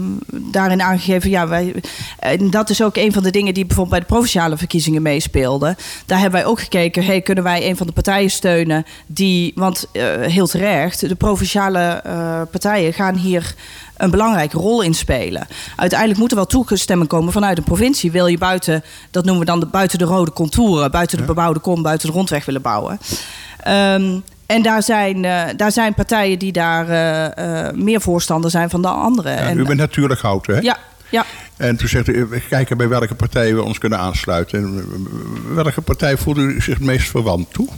[0.52, 1.30] daarin aangegeven.
[1.30, 1.76] Ja, wij,
[2.20, 5.76] en dat is ook een van de dingen die bijvoorbeeld bij de provinciale verkiezingen meespeelden.
[6.06, 7.01] Daar hebben wij ook gekeken.
[7.04, 9.52] Hey, kunnen wij een van de partijen steunen die.
[9.56, 13.54] Want eh, heel terecht, de provinciale eh, partijen gaan hier
[13.98, 15.48] een belangrijke rol in spelen.
[15.76, 18.12] Uiteindelijk moet er wel toegestemming komen vanuit de provincie.
[18.12, 21.60] Wil je buiten, dat noemen we dan de, buiten de rode contouren, buiten de bebouwde
[21.60, 23.00] kom, buiten de rondweg willen bouwen.
[23.64, 26.86] Ehm, En daar zijn, eh, daar zijn partijen die daar
[27.76, 29.32] meer voorstander zijn van de anderen.
[29.32, 30.60] Ja, en, u bent natuurlijk hout, hè?
[30.60, 30.78] ja,
[31.10, 31.26] ja.
[31.62, 34.60] En toen zegt u, we kijken bij welke partij we ons kunnen aansluiten.
[34.60, 37.70] En welke partij voelt u zich het meest verwant toe?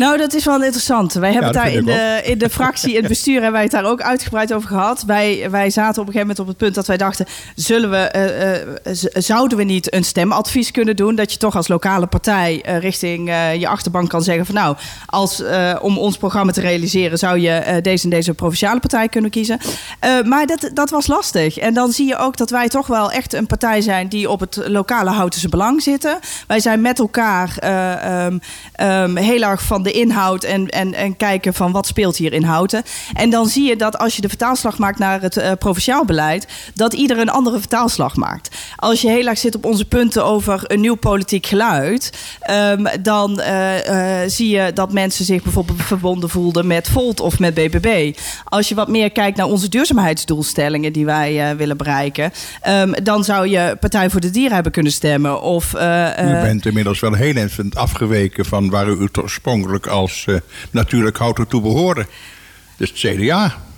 [0.00, 1.12] Nou, dat is wel interessant.
[1.12, 3.70] Wij hebben het daar in de, in de fractie, in het bestuur, hebben wij het
[3.70, 5.02] daar ook uitgebreid over gehad.
[5.02, 7.96] Wij, wij zaten op een gegeven moment op het punt dat wij dachten: zullen we,
[7.96, 8.68] eh, eh,
[9.12, 11.14] zouden we niet een stemadvies kunnen doen?
[11.14, 13.28] Dat je toch als lokale partij eh, richting
[13.58, 14.76] je achterban kan zeggen: van nou,
[15.06, 15.42] als,
[15.80, 19.58] om ons programma te realiseren, zou je deze en deze provinciale partij kunnen kiezen.
[20.24, 21.58] Maar dat, dat was lastig.
[21.58, 24.40] En dan zie je ook dat wij toch wel echt een partij zijn die op
[24.40, 26.18] het lokale Houtense belang zitten.
[26.46, 28.38] Wij zijn met elkaar eh, ehm,
[28.72, 32.42] ehm, heel erg van de inhoud en, en, en kijken van wat speelt hier in
[32.42, 32.82] Houten.
[33.14, 36.46] En dan zie je dat als je de vertaalslag maakt naar het eh, provinciaal beleid,
[36.74, 38.56] dat ieder een andere vertaalslag maakt.
[38.76, 43.40] Als je heel erg zit op onze punten over een nieuw politiek geluid, ehm, dan
[43.40, 48.16] eh, eh, zie je dat mensen zich bijvoorbeeld verbonden voelden met Volt of met BBB.
[48.44, 53.48] Als je wat meer kijkt naar onze duurzaamheidsdoelstellingen die wij willen bereiken, ehm, dan zou
[53.48, 55.42] je Partij voor de Dieren hebben kunnen stemmen.
[55.42, 55.76] Of, U
[56.42, 59.08] bent inmiddels wel heel even afgeweken van waar u
[59.78, 60.36] als eh,
[60.70, 62.06] natuurlijk houten toe behoorde.
[62.76, 63.68] Dus het CDA.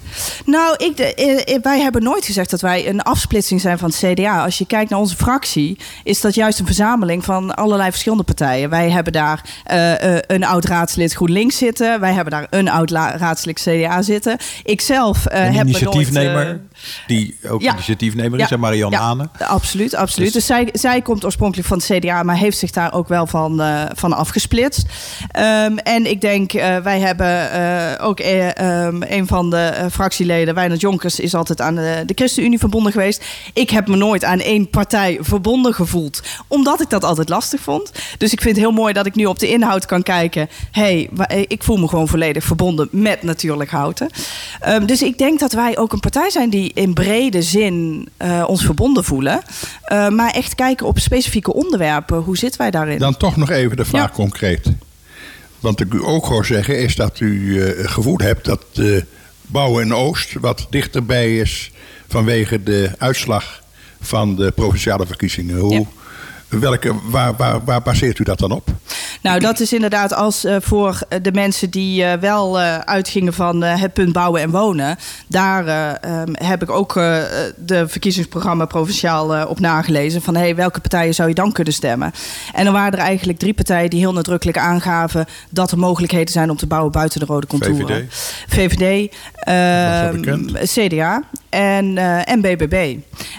[0.45, 3.89] Nou, ik, de- eh, eh, wij hebben nooit gezegd dat wij een afsplitsing zijn van
[3.89, 4.45] het CDA.
[4.45, 8.71] Als je kijkt naar onze fractie, is dat juist een verzameling van allerlei verschillende partijen.
[8.71, 12.01] Wij hebben daar eh, een oud raadslid GroenLinks zitten.
[12.01, 14.37] Wij hebben daar een oud raadslid CDA zitten.
[14.65, 15.69] Ikzelf Een heb nooit...
[15.69, 16.61] initiatiefnemer,
[17.07, 17.73] die ook ja.
[17.73, 18.97] initiatiefnemer is, en Marianne
[19.39, 19.47] ja.
[19.47, 20.33] Absoluut, absoluut.
[20.33, 23.63] Dus, zij, zij komt oorspronkelijk van het CDA, maar heeft zich daar ook wel van,
[23.95, 24.87] van afgesplitst.
[25.29, 26.53] Ehm, en ik denk,
[26.83, 27.51] wij hebben
[28.01, 32.59] ook eh, ehm, een van de fractieleden, Wijnand Jonkers, is altijd aan de, de ChristenUnie
[32.59, 33.25] verbonden geweest.
[33.53, 37.93] Ik heb me nooit aan één partij verbonden gevoeld, omdat ik dat altijd lastig vond.
[38.19, 40.49] Dus ik vind het heel mooi dat ik nu op de inhoud kan kijken.
[40.71, 44.09] hey, eh, ik voel me gewoon volledig verbonden met natuurlijk Houten.
[44.61, 48.45] Ehm, dus ik denk dat wij ook een partij zijn die in brede zin eh,
[48.47, 49.41] ons verbonden voelen.
[49.83, 52.19] Eh, maar echt kijken op specifieke onderwerpen.
[52.19, 52.99] Hoe zitten wij daarin?
[52.99, 54.15] Dan toch nog even de vraag Ja.
[54.15, 54.71] concreet.
[55.61, 58.87] Want ik u ook hoor zeggen is dat u eh, gevoel hebt dat eh,
[59.53, 61.71] bouwen Oost wat dichterbij is
[62.09, 63.63] vanwege de uitslag
[64.01, 65.59] van de provinciale verkiezingen.
[65.59, 65.87] Hoe,
[66.61, 68.69] welke, waar, waar, waar baseert u dat dan op?
[69.23, 73.63] Nou, dat is inderdaad als eh, voor de mensen die eh, wel eh, uitgingen van
[73.63, 74.97] het punt bouwen en wonen.
[75.29, 76.95] Daar eh, ehm, heb ik ook
[77.57, 80.23] de verkiezingsprogramma provinciaal op nagelezen.
[80.23, 82.13] Van hey, welke partijen zou je dan kunnen stemmen?
[82.53, 86.51] En er waren er eigenlijk drie partijen die heel nadrukkelijk aangaven dat er mogelijkheden zijn
[86.51, 88.09] om te bouwen buiten de rode contouren.
[88.49, 90.71] VVD, ehm, bekend.
[90.71, 92.97] CDA en, en BBB.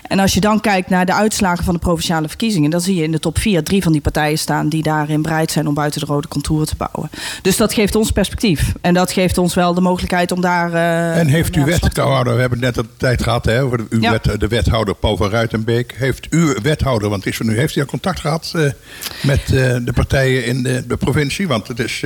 [0.08, 3.03] En als je dan kijkt naar de uitslagen van de provinciale verkiezingen, dan zie je
[3.04, 6.00] in de top 4 drie van die partijen staan die daarin bereid zijn om buiten
[6.00, 7.10] de rode contouren te bouwen.
[7.42, 8.74] Dus dat geeft ons perspectief.
[8.82, 10.74] En dat geeft ons wel de mogelijkheid om daar.
[10.74, 14.02] eh, En heeft uw te wethouder, we hebben net de tijd gehad hè, over uw
[14.02, 14.12] Ja.
[14.12, 15.94] wet- de wethouder Paul van Ruitenbeek.
[15.98, 18.62] Heeft uw wethouder, want is van u, heeft hij al contact gehad eh,
[19.24, 19.52] met eh,
[19.86, 21.48] de partijen in de, de provincie?
[21.48, 22.04] Want het is,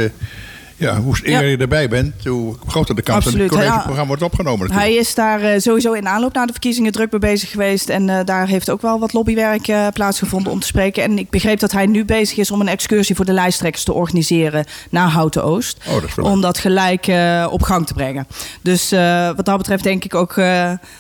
[0.78, 1.52] ja, hoe eerder Ja.
[1.52, 4.60] je erbij bent, hoe groter de kans dat het collegeprogramma wordt opgenomen.
[4.60, 4.88] natuurlijk.
[4.88, 7.90] Hij is daar eh, sowieso in aanloop naar de verkiezingen druk mee bezig geweest.
[7.90, 11.04] En eh, daar heeft ook wel wat lobbywerk eh, plaatsgevonden om te spreken.
[11.04, 13.94] En ik begreep dat hij nu bezig is om een excursie voor de lijsttrekkers te
[13.94, 15.78] organiseren naar Houten Oost.
[15.88, 17.12] Oh, dat is wel om dat gelijk
[17.50, 18.28] op gang te brengen.
[18.62, 18.90] Dus
[19.36, 20.36] wat dat betreft denk ik ook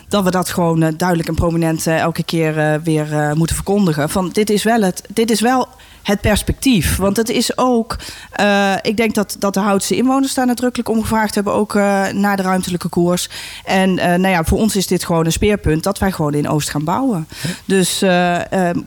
[0.07, 4.09] dat we dat gewoon duidelijk en prominent elke keer weer moeten verkondigen.
[4.09, 5.01] Van dit is wel het.
[5.13, 5.67] Dit is wel
[6.08, 6.95] het perspectief.
[6.95, 7.95] Want het is ook,
[8.32, 12.08] eh, ik denk dat, dat de Houtse inwoners daar nadrukkelijk om gevraagd hebben, ook eh,
[12.08, 13.30] naar de ruimtelijke koers.
[13.66, 16.49] En eh, nou ja, voor ons is dit gewoon een speerpunt dat wij gewoon in
[16.49, 17.28] Oost gaan bouwen.
[17.66, 17.99] Dus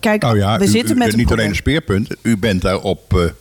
[0.01, 2.63] kijk, Nou ja, we u, zitten u met een niet alleen een speerpunt, u bent
[2.63, 3.33] daar op,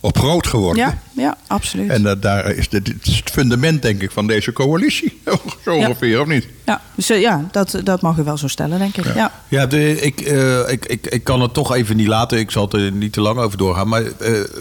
[0.00, 0.84] op groot geworden.
[0.84, 1.90] Ja, ja, absoluut.
[1.90, 5.20] En eh, daar is de, dit is het fundament, denk ik, van deze coalitie.
[5.64, 5.86] Zo Ja.
[5.88, 6.48] ongeveer, of niet?
[6.64, 9.14] ja, dus, eh, ja dat, dat mag u wel zo stellen, denk ik.
[9.14, 9.32] Ja.
[9.48, 12.38] Ja, de, ik, eh, ik, ik, ik kan het toch even niet laten.
[12.38, 13.88] Ik zal er niet te lang over doorgaan.
[13.88, 14.10] Maar eh,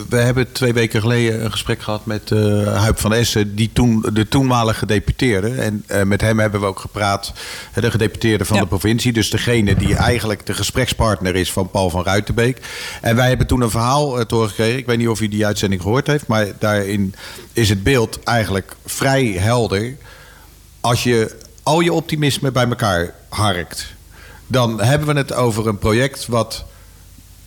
[0.10, 4.06] we hebben twee weken geleden een gesprek gehad met eh Huip van Essen, die toen,
[4.14, 5.50] de toenmalige gedeputeerde.
[5.50, 7.34] En eh, met hem hebben we ook gepraat,
[7.74, 8.62] de gedeputeerde van Ja.
[8.62, 9.14] de provincie.
[9.14, 12.58] Dus degene die eigenlijk de gesprekspartner is van Paul van Ruitenbeek.
[13.02, 14.78] En wij hebben toen een verhaal eh, te horen gekregen.
[14.78, 16.28] Ik weet niet of u die uitzending gehoord heeft.
[16.28, 17.16] Maar daarin
[17.54, 19.96] is het beeld eigenlijk vrij helder
[20.82, 23.94] als je al je optimisme bij elkaar harkt,
[24.48, 26.66] dan hebben we het over een project wat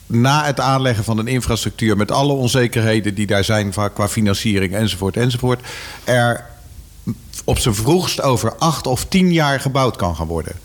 [0.07, 5.17] na het aanleggen van een infrastructuur met alle onzekerheden die daar zijn qua financiering enzovoort
[5.17, 5.61] enzovoort,
[6.05, 6.47] er
[7.45, 10.57] op zijn vroegst over acht of tien jaar gebouwd kan gaan worden.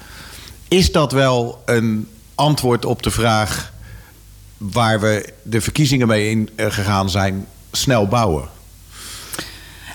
[0.68, 3.74] Is dat wel een antwoord op de vraag
[4.58, 8.48] waar we de verkiezingen mee in eh, gegaan zijn, snel bouwen?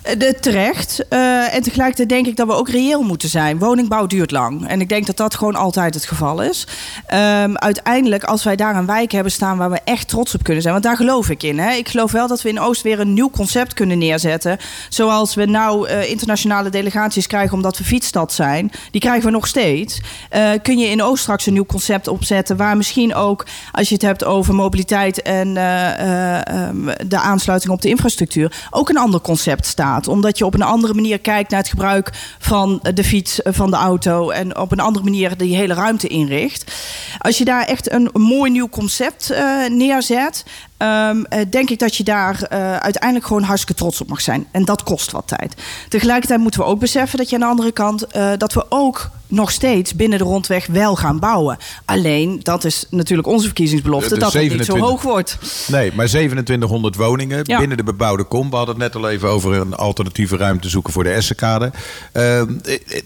[0.07, 1.09] De, terecht.
[1.09, 3.59] Eh, en tegelijkertijd denk ik dat we ook reëel moeten zijn.
[3.59, 4.69] Woningbouw duurt lang.
[4.69, 6.67] En ik denk dat dat gewoon altijd het geval is.
[7.07, 10.63] Ehm, uiteindelijk, als wij daar een wijk hebben staan waar we echt trots op kunnen
[10.63, 10.75] zijn.
[10.75, 11.59] Want daar geloof ik in.
[11.59, 11.73] Hè.
[11.73, 14.59] Ik geloof wel dat we in Oost weer een nieuw concept kunnen neerzetten.
[14.89, 18.71] Zoals we nou eh, internationale delegaties krijgen omdat we fietsstad zijn.
[18.91, 20.01] Die krijgen we nog steeds.
[20.31, 22.57] Eh, kun je in Oost straks een nieuw concept opzetten.
[22.57, 27.89] Waar misschien ook, als je het hebt over mobiliteit en ehm, de aansluiting op de
[27.89, 28.53] infrastructuur.
[28.71, 32.11] Ook een ander concept staat omdat je op een andere manier kijkt naar het gebruik
[32.39, 34.31] van de fiets, eh, van de auto.
[34.31, 36.73] En op een andere manier die hele ruimte inricht.
[37.19, 40.45] Als je daar echt een mooi nieuw concept uh, neerzet.
[40.79, 44.47] Um, denk ik dat je daar uh, uiteindelijk gewoon hartstikke trots op mag zijn.
[44.51, 45.55] En dat kost wat tijd.
[45.89, 48.17] Tegelijkertijd moeten we ook beseffen dat je aan de andere kant...
[48.17, 51.57] Uh, dat we ook nog steeds binnen de rondweg wel gaan bouwen.
[51.85, 54.15] Alleen, dat is natuurlijk onze verkiezingsbelofte...
[54.15, 55.39] De, dat 27, het niet zo hoog wordt.
[55.67, 57.59] Nee, maar 2700 woningen ja.
[57.59, 58.51] binnen de bebouwde kom.
[58.51, 61.71] We hadden het net al even over een alternatieve ruimte zoeken voor de Essenkade.
[62.13, 62.55] Ehm,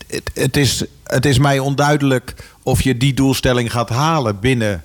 [0.09, 4.85] het, het, is, het is mij onduidelijk of je die doelstelling gaat halen binnen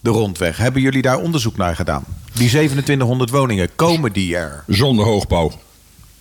[0.00, 0.56] de rondweg.
[0.56, 2.04] Hebben jullie daar onderzoek naar gedaan?
[2.24, 4.64] Die 2700 woningen, komen die er?
[4.66, 5.52] Zonder hoogbouw.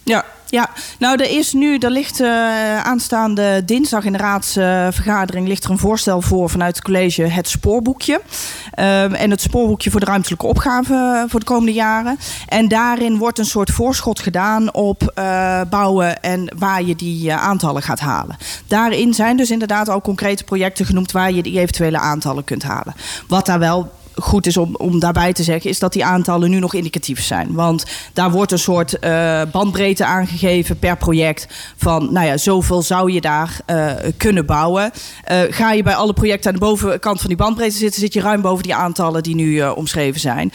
[0.03, 0.69] Ja, ja,
[0.99, 5.77] nou er is nu, er ligt uh, aanstaande dinsdag in de raadsvergadering ligt er een
[5.77, 8.13] voorstel voor vanuit het college het spoorboekje.
[8.13, 12.17] Um, en het spoorboekje voor de ruimtelijke opgave voor de komende jaren.
[12.47, 17.43] En daarin wordt een soort voorschot gedaan op uh, bouwen en waar je die uh,
[17.43, 18.37] aantallen gaat halen.
[18.67, 22.95] Daarin zijn dus inderdaad al concrete projecten genoemd waar je die eventuele aantallen kunt halen.
[23.27, 23.91] Wat daar wel
[24.21, 27.53] goed is om, om daarbij te zeggen, is dat die aantallen nu nog indicatief zijn.
[27.53, 31.47] Want daar wordt een soort uh, bandbreedte aangegeven per project.
[31.77, 34.91] Van nou ja, zoveel zou je daar uh, kunnen bouwen.
[35.31, 38.21] Uh, ga je bij alle projecten aan de bovenkant van die bandbreedte zitten, zit je
[38.21, 40.51] ruim boven die aantallen die nu omschreven zijn.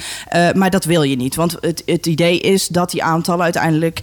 [0.54, 1.34] maar dat wil je niet.
[1.34, 4.00] Want het, het idee is dat die aantallen uiteindelijk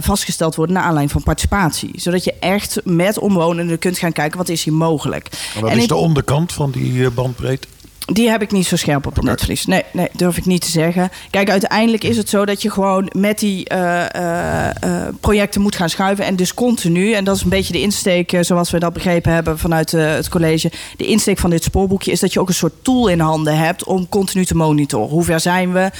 [0.00, 1.90] vastgesteld worden naar aanleiding van participatie.
[1.94, 5.28] Zodat je echt met omwonenden kunt gaan kijken wat is hier mogelijk.
[5.54, 7.68] En wat en is de onderkant van die bandbreedte?
[8.12, 9.66] Die heb ik niet zo scherp op het netvlies.
[9.66, 11.10] Nee, nee, durf ik niet te zeggen.
[11.30, 14.66] Kijk, uiteindelijk is het zo dat je gewoon met die uh, uh,
[15.20, 16.24] projecten moet gaan schuiven.
[16.24, 19.58] En dus continu, en dat is een beetje de insteek, zoals we dat begrepen hebben
[19.58, 20.70] vanuit het college.
[20.96, 23.84] De insteek van dit spoorboekje is dat je ook een soort tool in handen hebt
[23.84, 25.08] om continu te monitoren.
[25.08, 25.90] Hoe ver zijn we?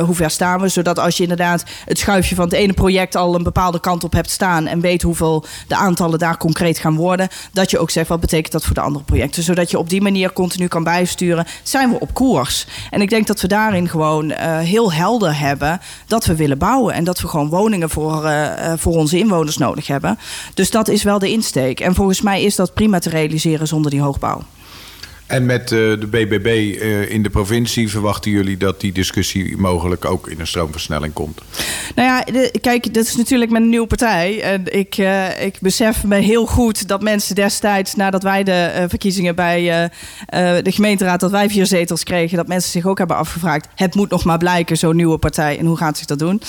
[0.00, 0.68] hoe ver staan we?
[0.68, 4.12] Zodat als je inderdaad het schuifje van het ene project al een bepaalde kant op
[4.12, 4.66] hebt staan.
[4.66, 7.28] En weet hoeveel de aantallen daar concreet gaan worden.
[7.52, 9.42] Dat je ook zegt wat betekent dat voor de andere projecten.
[9.42, 12.66] Zodat je op die manier continu kan bijsturen zijn we op koers.
[12.90, 16.94] En ik denk dat we daarin gewoon uh, heel helder hebben dat we willen bouwen.
[16.94, 20.18] En dat we gewoon woningen voor, uh, voor onze inwoners nodig hebben.
[20.54, 21.80] Dus dat is wel de insteek.
[21.80, 24.42] En volgens mij is dat prima te realiseren zonder die hoogbouw.
[25.30, 30.04] En met uh, de BBB uh, in de provincie verwachten jullie dat die discussie mogelijk
[30.04, 31.40] ook in een stroomversnelling komt?
[31.94, 34.42] Nou ja, kijk, dat is natuurlijk een nieuwe partij.
[34.42, 39.34] En ik, uh, ik besef me heel goed dat mensen destijds, nadat wij de verkiezingen
[39.34, 39.90] bij
[40.62, 44.10] de gemeenteraad, dat wij vier zetels kregen, dat mensen zich ook hebben afgevraagd: het moet
[44.10, 45.58] nog maar blijken, zo'n nieuwe partij.
[45.58, 46.42] En hoe gaat zich dat doen?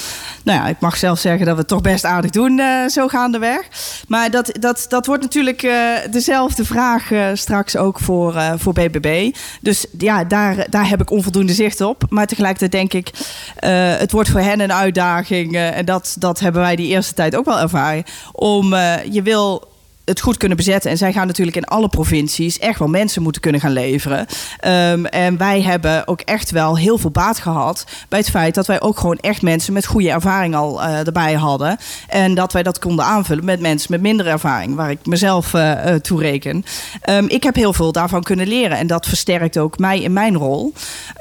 [0.44, 3.68] Nou ja, ik mag zelf zeggen dat we het toch best aardig doen, zo gaandeweg.
[4.08, 5.72] Maar dat, dat, dat wordt natuurlijk
[6.12, 8.42] dezelfde vraag straks ook voor.
[8.58, 9.36] voor BBB.
[9.62, 12.04] Dus ja, daar, daar heb ik onvoldoende zicht op.
[12.10, 15.54] Maar tegelijkertijd denk ik, uh, het wordt voor hen een uitdaging.
[15.54, 18.04] Uh, en dat, dat hebben wij die eerste tijd ook wel ervaren.
[18.32, 19.71] Om, uh, je wil
[20.12, 20.92] het goed kunnen bezetten.
[20.92, 24.20] En zij gaan natuurlijk in alle provincies echt wel mensen moeten kunnen gaan leveren.
[24.68, 28.68] Um, en wij hebben ook echt wel heel veel baat gehad bij het feit dat
[28.68, 31.78] wij ook gewoon echt mensen met goede ervaring al uh, erbij hadden.
[32.08, 35.86] En dat wij dat konden aanvullen met mensen met minder ervaring, waar ik mezelf uh,
[35.86, 36.66] uh, toe reken.
[37.10, 40.36] Um, ik heb heel veel daarvan kunnen leren en dat versterkt ook mij in mijn
[40.36, 40.74] rol.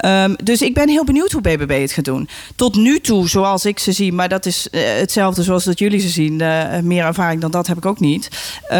[0.05, 2.29] Um, dus ik ben heel benieuwd hoe BBB het gaat doen.
[2.57, 6.09] Tot nu toe, zoals ik ze zie, maar dat is hetzelfde zoals dat jullie ze
[6.09, 6.37] zien.
[6.83, 8.29] meer ervaring dan dat heb ik ook niet.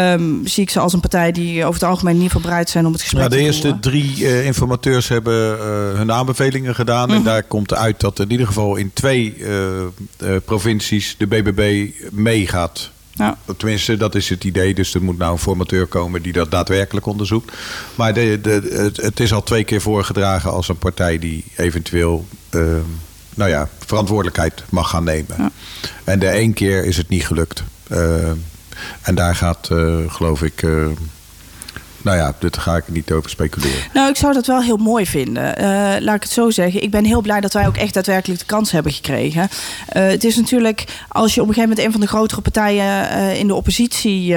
[0.01, 2.91] Um, zie ik ze als een partij die over het algemeen niet verbreid zijn om
[2.91, 3.61] het gesprek nou, te voeren.
[3.61, 5.63] De eerste drie uh, informateurs hebben uh,
[5.97, 7.09] hun aanbevelingen gedaan.
[7.09, 7.15] Mm.
[7.15, 12.91] En daar komt uit dat in ieder geval in twee uh, provincies de BBB meegaat.
[13.11, 13.37] Ja.
[13.57, 14.73] Tenminste, dat is het idee.
[14.73, 17.51] Dus er moet nou een formateur komen die dat daadwerkelijk onderzoekt.
[17.95, 22.25] Maar de, de, het, het, is al twee keer voorgedragen als een partij die eventueel
[23.35, 25.35] nou ja, verantwoordelijkheid mag gaan nemen.
[25.37, 25.51] Ja.
[26.03, 27.63] En de één keer is het niet gelukt.
[29.01, 30.87] En daar gaat, uh, geloof ik, uh,
[32.03, 33.81] Nou ja, daar ga ik niet over speculeren.
[33.93, 35.57] Nou, ik zou dat wel heel mooi vinden.
[35.57, 36.83] Eh, laat ik het zo zeggen.
[36.83, 39.49] Ik ben heel blij dat wij ook echt daadwerkelijk de kans hebben gekregen.
[39.87, 43.09] Eh, het is natuurlijk, als je op een gegeven moment een van de grotere partijen
[43.09, 44.35] eh, in de oppositie,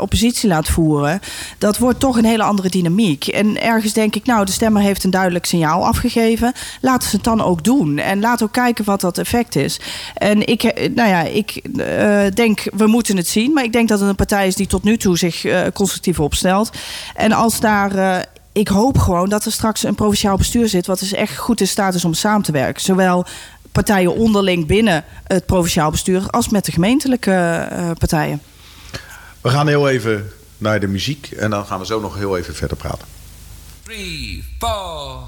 [0.00, 1.20] oppositie laat voeren,
[1.58, 3.26] dat wordt toch een hele andere dynamiek.
[3.26, 6.52] En ergens denk ik, nou, de stemmer heeft een duidelijk signaal afgegeven.
[6.80, 7.98] Laten ze het dan ook doen.
[7.98, 9.80] En laat ook kijken wat dat effect is.
[10.14, 11.60] En ik, nou ja, ik
[12.34, 13.52] denk, we moeten het zien.
[13.52, 16.70] Maar ik denk dat het een partij is die tot nu toe zich constructief opstelt.
[17.14, 17.94] En als daar.
[17.94, 20.86] eh, ik hoop gewoon dat er straks een provinciaal bestuur zit.
[20.86, 22.82] wat dus echt goed in staat is om samen te werken.
[22.82, 23.26] Zowel
[23.72, 26.30] partijen onderling binnen het provinciaal bestuur.
[26.30, 27.32] als met de gemeentelijke
[27.70, 28.42] eh, partijen.
[29.40, 32.54] We gaan heel even naar de muziek en dan gaan we zo nog heel even
[32.54, 33.06] verder praten.
[33.84, 35.22] three, four.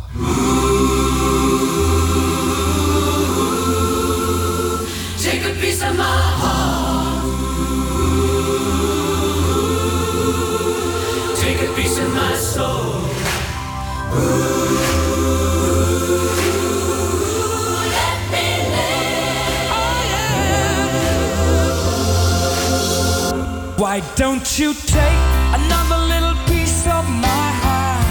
[23.87, 25.23] Why don't you take
[25.55, 28.05] another little piece of my heart?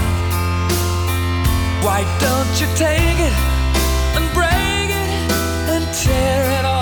[1.84, 3.36] Why don't you take it
[4.16, 5.10] and break it
[5.68, 6.75] and tear it all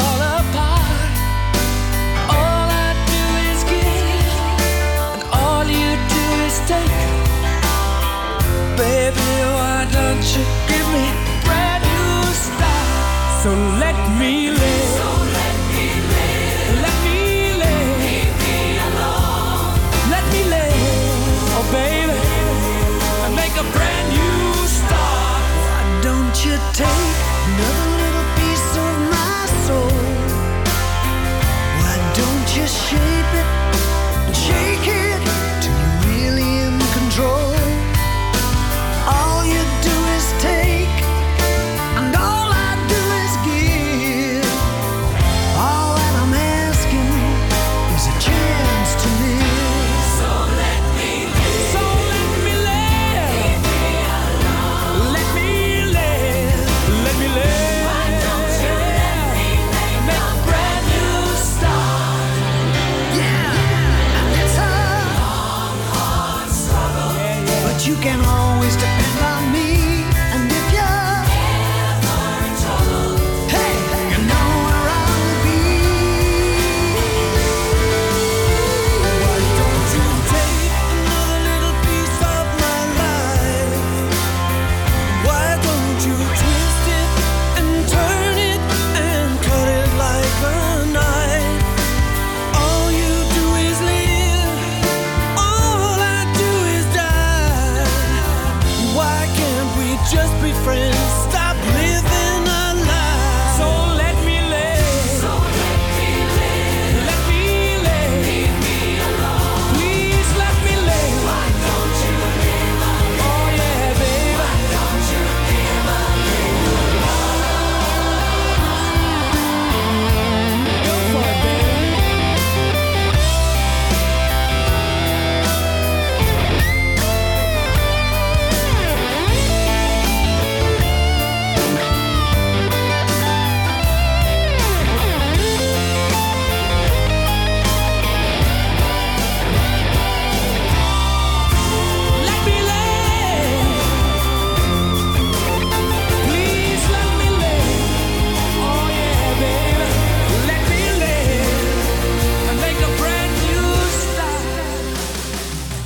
[32.67, 33.24] shade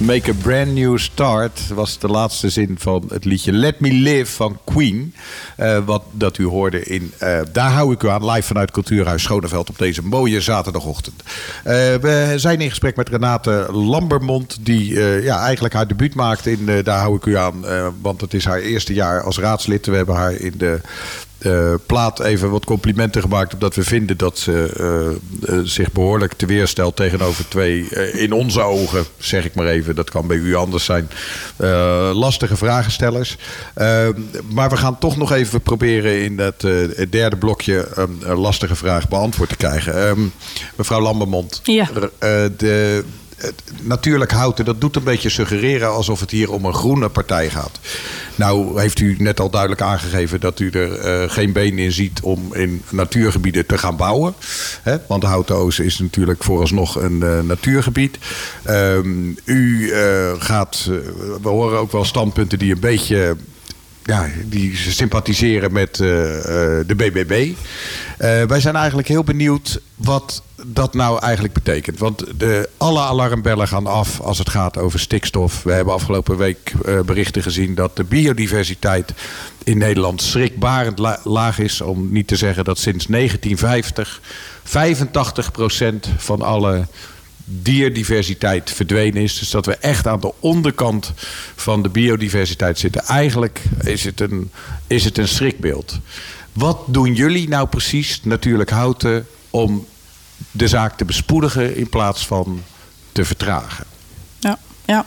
[0.09, 4.32] Make a brand new start was de laatste zin van het liedje Let Me Live
[4.32, 5.14] van Queen.
[5.56, 9.22] Eh, wat dat u hoorde in eh, Daar hou ik u aan, live vanuit Cultuurhuis
[9.22, 11.22] Schoneveld op deze mooie zaterdagochtend.
[11.22, 16.82] Eh, we zijn in gesprek met Renate Lambermond, die ja, eigenlijk haar debuut maakt in
[16.82, 17.64] Daar hou ik u aan.
[18.00, 19.86] want het is haar eerste jaar als raadslid.
[19.86, 20.80] We hebben haar in de
[21.39, 23.55] eh, plaat even wat complimenten gemaakt.
[23.55, 28.61] Omdat we vinden dat ze eh, eh, zich behoorlijk te weerstelt tegenover twee, in onze
[28.61, 29.95] ogen, zeg ik maar even.
[29.95, 31.11] Dat kan bij u anders zijn.
[32.12, 33.36] lastige vragenstellers.
[34.53, 36.62] Maar we gaan toch nog even proberen in dat
[36.97, 40.09] het derde blokje een, een lastige vraag beantwoord te krijgen.
[40.09, 40.20] Ehm,
[40.76, 41.89] mevrouw Lambermond, Ja.
[42.57, 43.05] de,
[43.82, 47.80] natuurlijk houten, dat doet een beetje suggereren alsof het hier om een groene partij gaat.
[48.34, 52.20] Nou heeft u net al duidelijk aangegeven dat u er eh, geen been in ziet
[52.20, 54.34] om in natuurgebieden te gaan bouwen.
[54.82, 54.97] Hè?
[55.09, 58.18] Want Houten Oosten is natuurlijk vooralsnog een eh, natuurgebied.
[58.62, 60.91] Ehm, u eh, gaat,
[61.43, 63.36] we horen ook wel standpunten die een beetje
[64.09, 67.52] ja, die sympathiseren met eh, eh, de BBB.
[68.18, 71.98] Eh, wij zijn eigenlijk heel benieuwd wat dat nou eigenlijk betekent.
[71.98, 75.62] Want de, alle alarmbellen gaan af als het gaat over stikstof.
[75.62, 76.72] We hebben afgelopen week
[77.06, 79.12] berichten gezien dat de biodiversiteit
[79.64, 81.80] in Nederland schrikbarend la- laag is.
[81.80, 84.20] Om niet te zeggen dat sinds 1950
[84.64, 86.86] 85% van alle
[87.49, 89.38] dierdiversiteit verdwenen is.
[89.38, 91.12] Dus dat we echt aan de onderkant
[91.55, 93.05] van de biodiversiteit zitten.
[93.05, 94.51] Eigenlijk is het een,
[94.86, 95.99] is het een schrikbeeld.
[96.53, 99.86] Wat doen jullie nou precies, natuurlijk houten, om
[100.51, 102.62] de zaak te bespoedigen in plaats van
[103.12, 103.84] te vertragen?
[104.38, 105.07] Ja, ja.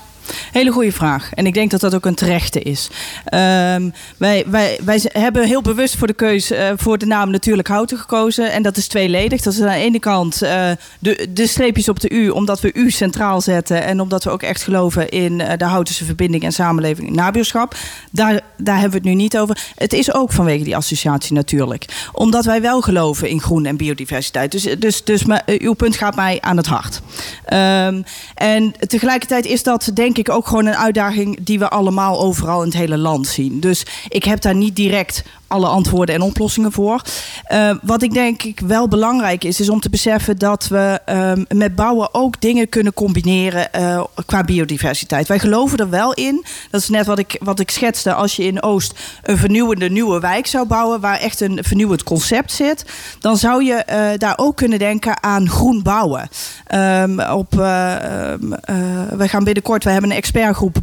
[0.52, 1.34] Hele goede vraag.
[1.34, 2.90] En ik denk dat dat ook een terechte is.
[3.26, 7.68] Ehm, wij, wij, wij hebben heel bewust voor de keuze eh, voor de naam Natuurlijk
[7.68, 8.52] Houten gekozen.
[8.52, 9.42] En dat is tweeledig.
[9.42, 12.74] Dat is aan de ene kant eh, de, de streepjes op de U, omdat we
[12.74, 13.84] U centraal zetten.
[13.84, 17.76] En omdat we ook echt geloven in eh, de Houtense verbinding en samenleving en nabuurschap.
[18.12, 19.58] Daar, daar hebben we het nu niet over.
[19.76, 21.86] Het is ook vanwege die associatie natuurlijk.
[22.12, 24.52] Omdat wij wel geloven in groen en biodiversiteit.
[24.52, 27.02] Dus, dus, dus maar, uw punt gaat mij aan het hart.
[27.46, 28.02] Ehm,
[28.36, 32.68] en tegelijkertijd is dat denk ik ook gewoon een uitdaging die we allemaal overal in
[32.68, 33.60] het hele land zien.
[33.60, 37.02] Dus ik heb daar niet direct alle antwoorden en oplossingen voor.
[37.44, 41.44] Eh, wat ik denk ik wel belangrijk is, is om te beseffen dat we ehm,
[41.50, 45.28] met bouwen ook dingen kunnen combineren eh, qua biodiversiteit.
[45.28, 46.46] Wij geloven er wel in.
[46.70, 48.14] Dat is net wat ik, wat ik schetste.
[48.14, 52.52] Als je in Oost een vernieuwende nieuwe wijk zou bouwen, waar echt een vernieuwend concept
[52.52, 52.86] zit,
[53.20, 56.30] dan zou je eh, daar ook kunnen denken aan groen bouwen.
[56.66, 58.76] Ehm, op, eh, ehm, eh,
[59.18, 60.78] we gaan binnenkort, we hebben een expertgroep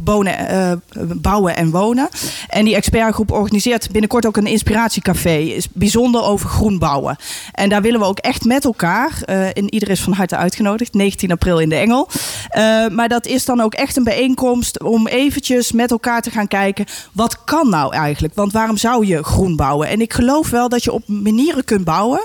[1.15, 2.09] bouwen en wonen.
[2.47, 5.37] En die expertgroep organiseert binnenkort ook een inspiratiecafé.
[5.37, 7.15] Is bijzonder over groen bouwen.
[7.51, 9.21] En daar willen we ook echt met elkaar.
[9.25, 10.93] eh en iedereen is van harte uitgenodigd.
[10.93, 12.07] 19 april in de Engel.
[12.49, 16.47] Eh, maar dat is dan ook echt een bijeenkomst om eventjes met elkaar te gaan
[16.47, 16.85] kijken.
[17.11, 18.33] Wat kan nou eigenlijk?
[18.35, 19.87] Want waarom zou je groen bouwen?
[19.87, 22.21] En ik geloof wel dat je op manieren kunt bouwen.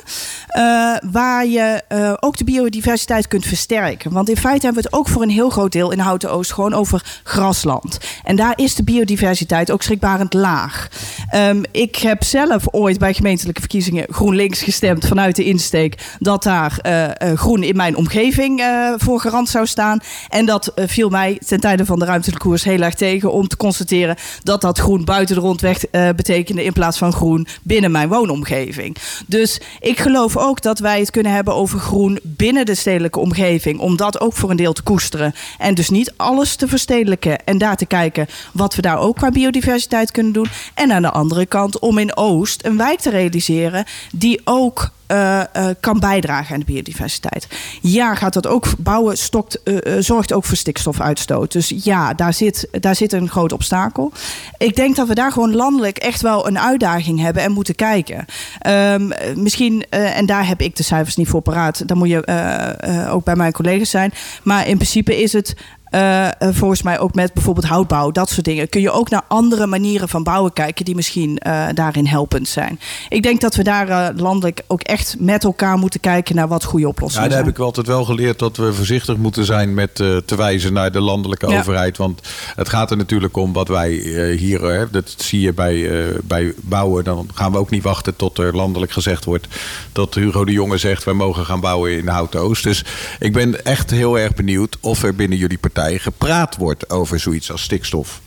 [0.48, 0.62] eh,
[1.10, 1.82] waar je
[2.20, 4.12] ook de biodiversiteit kunt versterken.
[4.12, 6.52] Want in feite hebben we het ook voor een heel groot deel in Houten Oost
[6.52, 7.98] gewoon over grasland.
[8.24, 10.88] En daar is de biodiversiteit ook schrikbarend laag.
[11.30, 16.78] Ehm, ik heb zelf ooit bij gemeentelijke verkiezingen GroenLinks gestemd vanuit de insteek dat daar
[16.78, 20.00] eh, eh, groen in mijn omgeving eh, voor garant zou staan.
[20.28, 23.56] En dat viel mij ten tijde van de ruimtelijke koers heel erg tegen om te
[23.56, 28.96] constateren dat dat groen buiten de rondweg betekende in plaats van groen binnen mijn woonomgeving.
[29.26, 33.78] Dus ik geloof ook dat wij het kunnen hebben over groen binnen de stedelijke omgeving.
[33.78, 35.34] Om dat ook voor een deel te koesteren.
[35.58, 37.44] En dus niet alles te verstedelijken.
[37.44, 40.48] En daar te kijken wat we daar ook qua biodiversiteit kunnen doen.
[40.74, 45.40] En aan de andere kant om in Oost een wijk te realiseren die ook eh,
[45.40, 47.48] eh, kan bijdragen aan de biodiversiteit.
[47.80, 51.52] Ja, gaat dat ook bouwen, stokt, eh, zorgt ook voor stikstofuitstoot.
[51.52, 54.12] Dus ja, daar zit, daar zit een groot obstakel.
[54.58, 58.24] Ik denk dat we daar gewoon landelijk echt wel een uitdaging hebben en moeten kijken.
[58.58, 63.08] Ehm, eh, misschien, en daar heb ik de cijfers niet voor paraat, dan moet je
[63.10, 64.12] ook bij mijn collega's zijn.
[64.42, 65.54] Maar in principe is het.
[65.94, 68.68] Eh, eh, volgens mij ook met bijvoorbeeld houtbouw, dat soort dingen.
[68.68, 72.80] Kun je ook naar andere manieren van bouwen kijken die misschien eh, daarin helpend zijn.
[73.08, 76.84] Ik denk dat we daar landelijk ook echt met elkaar moeten kijken naar wat goede
[76.84, 80.36] Ja, oplossingen daar heb ik altijd wel geleerd dat we voorzichtig moeten zijn met te
[80.36, 81.58] wijzen naar de landelijke Ja.
[81.58, 81.96] overheid.
[81.96, 82.20] Want
[82.54, 83.90] het gaat er natuurlijk om wat wij
[84.38, 85.90] hier, dat zie je bij,
[86.24, 87.04] bij bouwen.
[87.04, 89.46] Dan gaan we ook niet wachten tot er landelijk gezegd wordt
[89.92, 92.62] dat Hugo de Jonge zegt wij mogen gaan bouwen in Houten Oost.
[92.62, 92.84] Dus
[93.18, 97.52] ik ben echt heel erg benieuwd of er binnen jullie partij gepraat wordt over zoiets
[97.52, 98.20] als stikstof.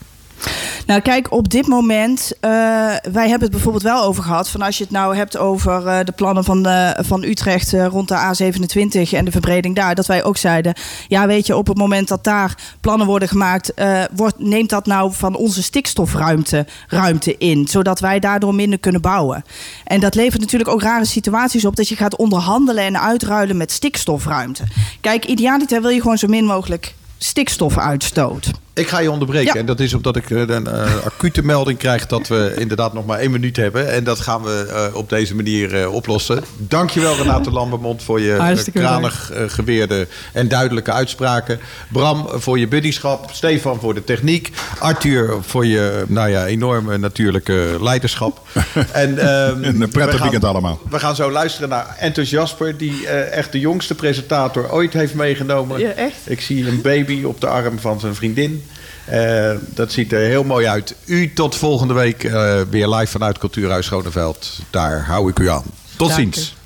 [0.86, 2.50] Nou, kijk, op dit moment, eh,
[3.12, 4.50] wij hebben het bijvoorbeeld wel over gehad.
[4.50, 8.08] Van als je het nou hebt over eh, de plannen van, eh, van Utrecht rond
[8.08, 9.96] de A27 en de verbreding daar.
[9.96, 10.74] Dat wij ook zeiden,
[11.08, 13.74] ja, weet je, op het moment dat daar plannen worden gemaakt,
[14.16, 17.68] wordt, neemt dat nou van onze stikstofruimte ruimte in.
[17.68, 19.44] Zodat wij daardoor minder kunnen bouwen.
[19.84, 23.72] En dat levert natuurlijk ook rare situaties op dat je gaat onderhandelen en uitruilen met
[23.72, 24.64] stikstofruimte.
[25.02, 28.52] Kijk, idealiter wil je gewoon zo min mogelijk stikstofuitstoot.
[28.78, 29.54] Ik ga je onderbreken.
[29.54, 29.60] Ja.
[29.60, 33.06] En dat is omdat ik eh, een eh, acute melding krijg dat we inderdaad nog
[33.06, 33.92] maar één minuut hebben.
[33.92, 36.44] En dat gaan we eh, op deze manier eh, oplossen.
[36.58, 41.60] Dankjewel Renate Lambermond voor je Hartstikke kranig geweerde en duidelijke uitspraken.
[41.92, 43.30] Bram voor je buddyschap.
[43.32, 44.52] Stefan voor de techniek.
[44.80, 48.42] Arthur voor je nou ja, enorme natuurlijke leiderschap.
[48.92, 50.80] en, ehm, Een prettig we gaan- weekend allemaal.
[50.90, 55.14] We gaan zo luisteren naar Enthus Jasper, die eh, echt de jongste presentator ooit heeft
[55.14, 55.80] meegenomen.
[55.80, 56.16] Ja, echt?
[56.26, 58.64] Ik zie een baby op de arm van zijn vriendin.
[59.08, 60.96] Eh, dat ziet er heel mooi uit.
[61.06, 64.60] U tot volgende week eh, weer live vanuit Cultuurhuis Schoneveld.
[64.70, 65.64] Daar hou ik u aan.
[65.96, 66.54] Tot Dank ziens.
[66.54, 66.57] u.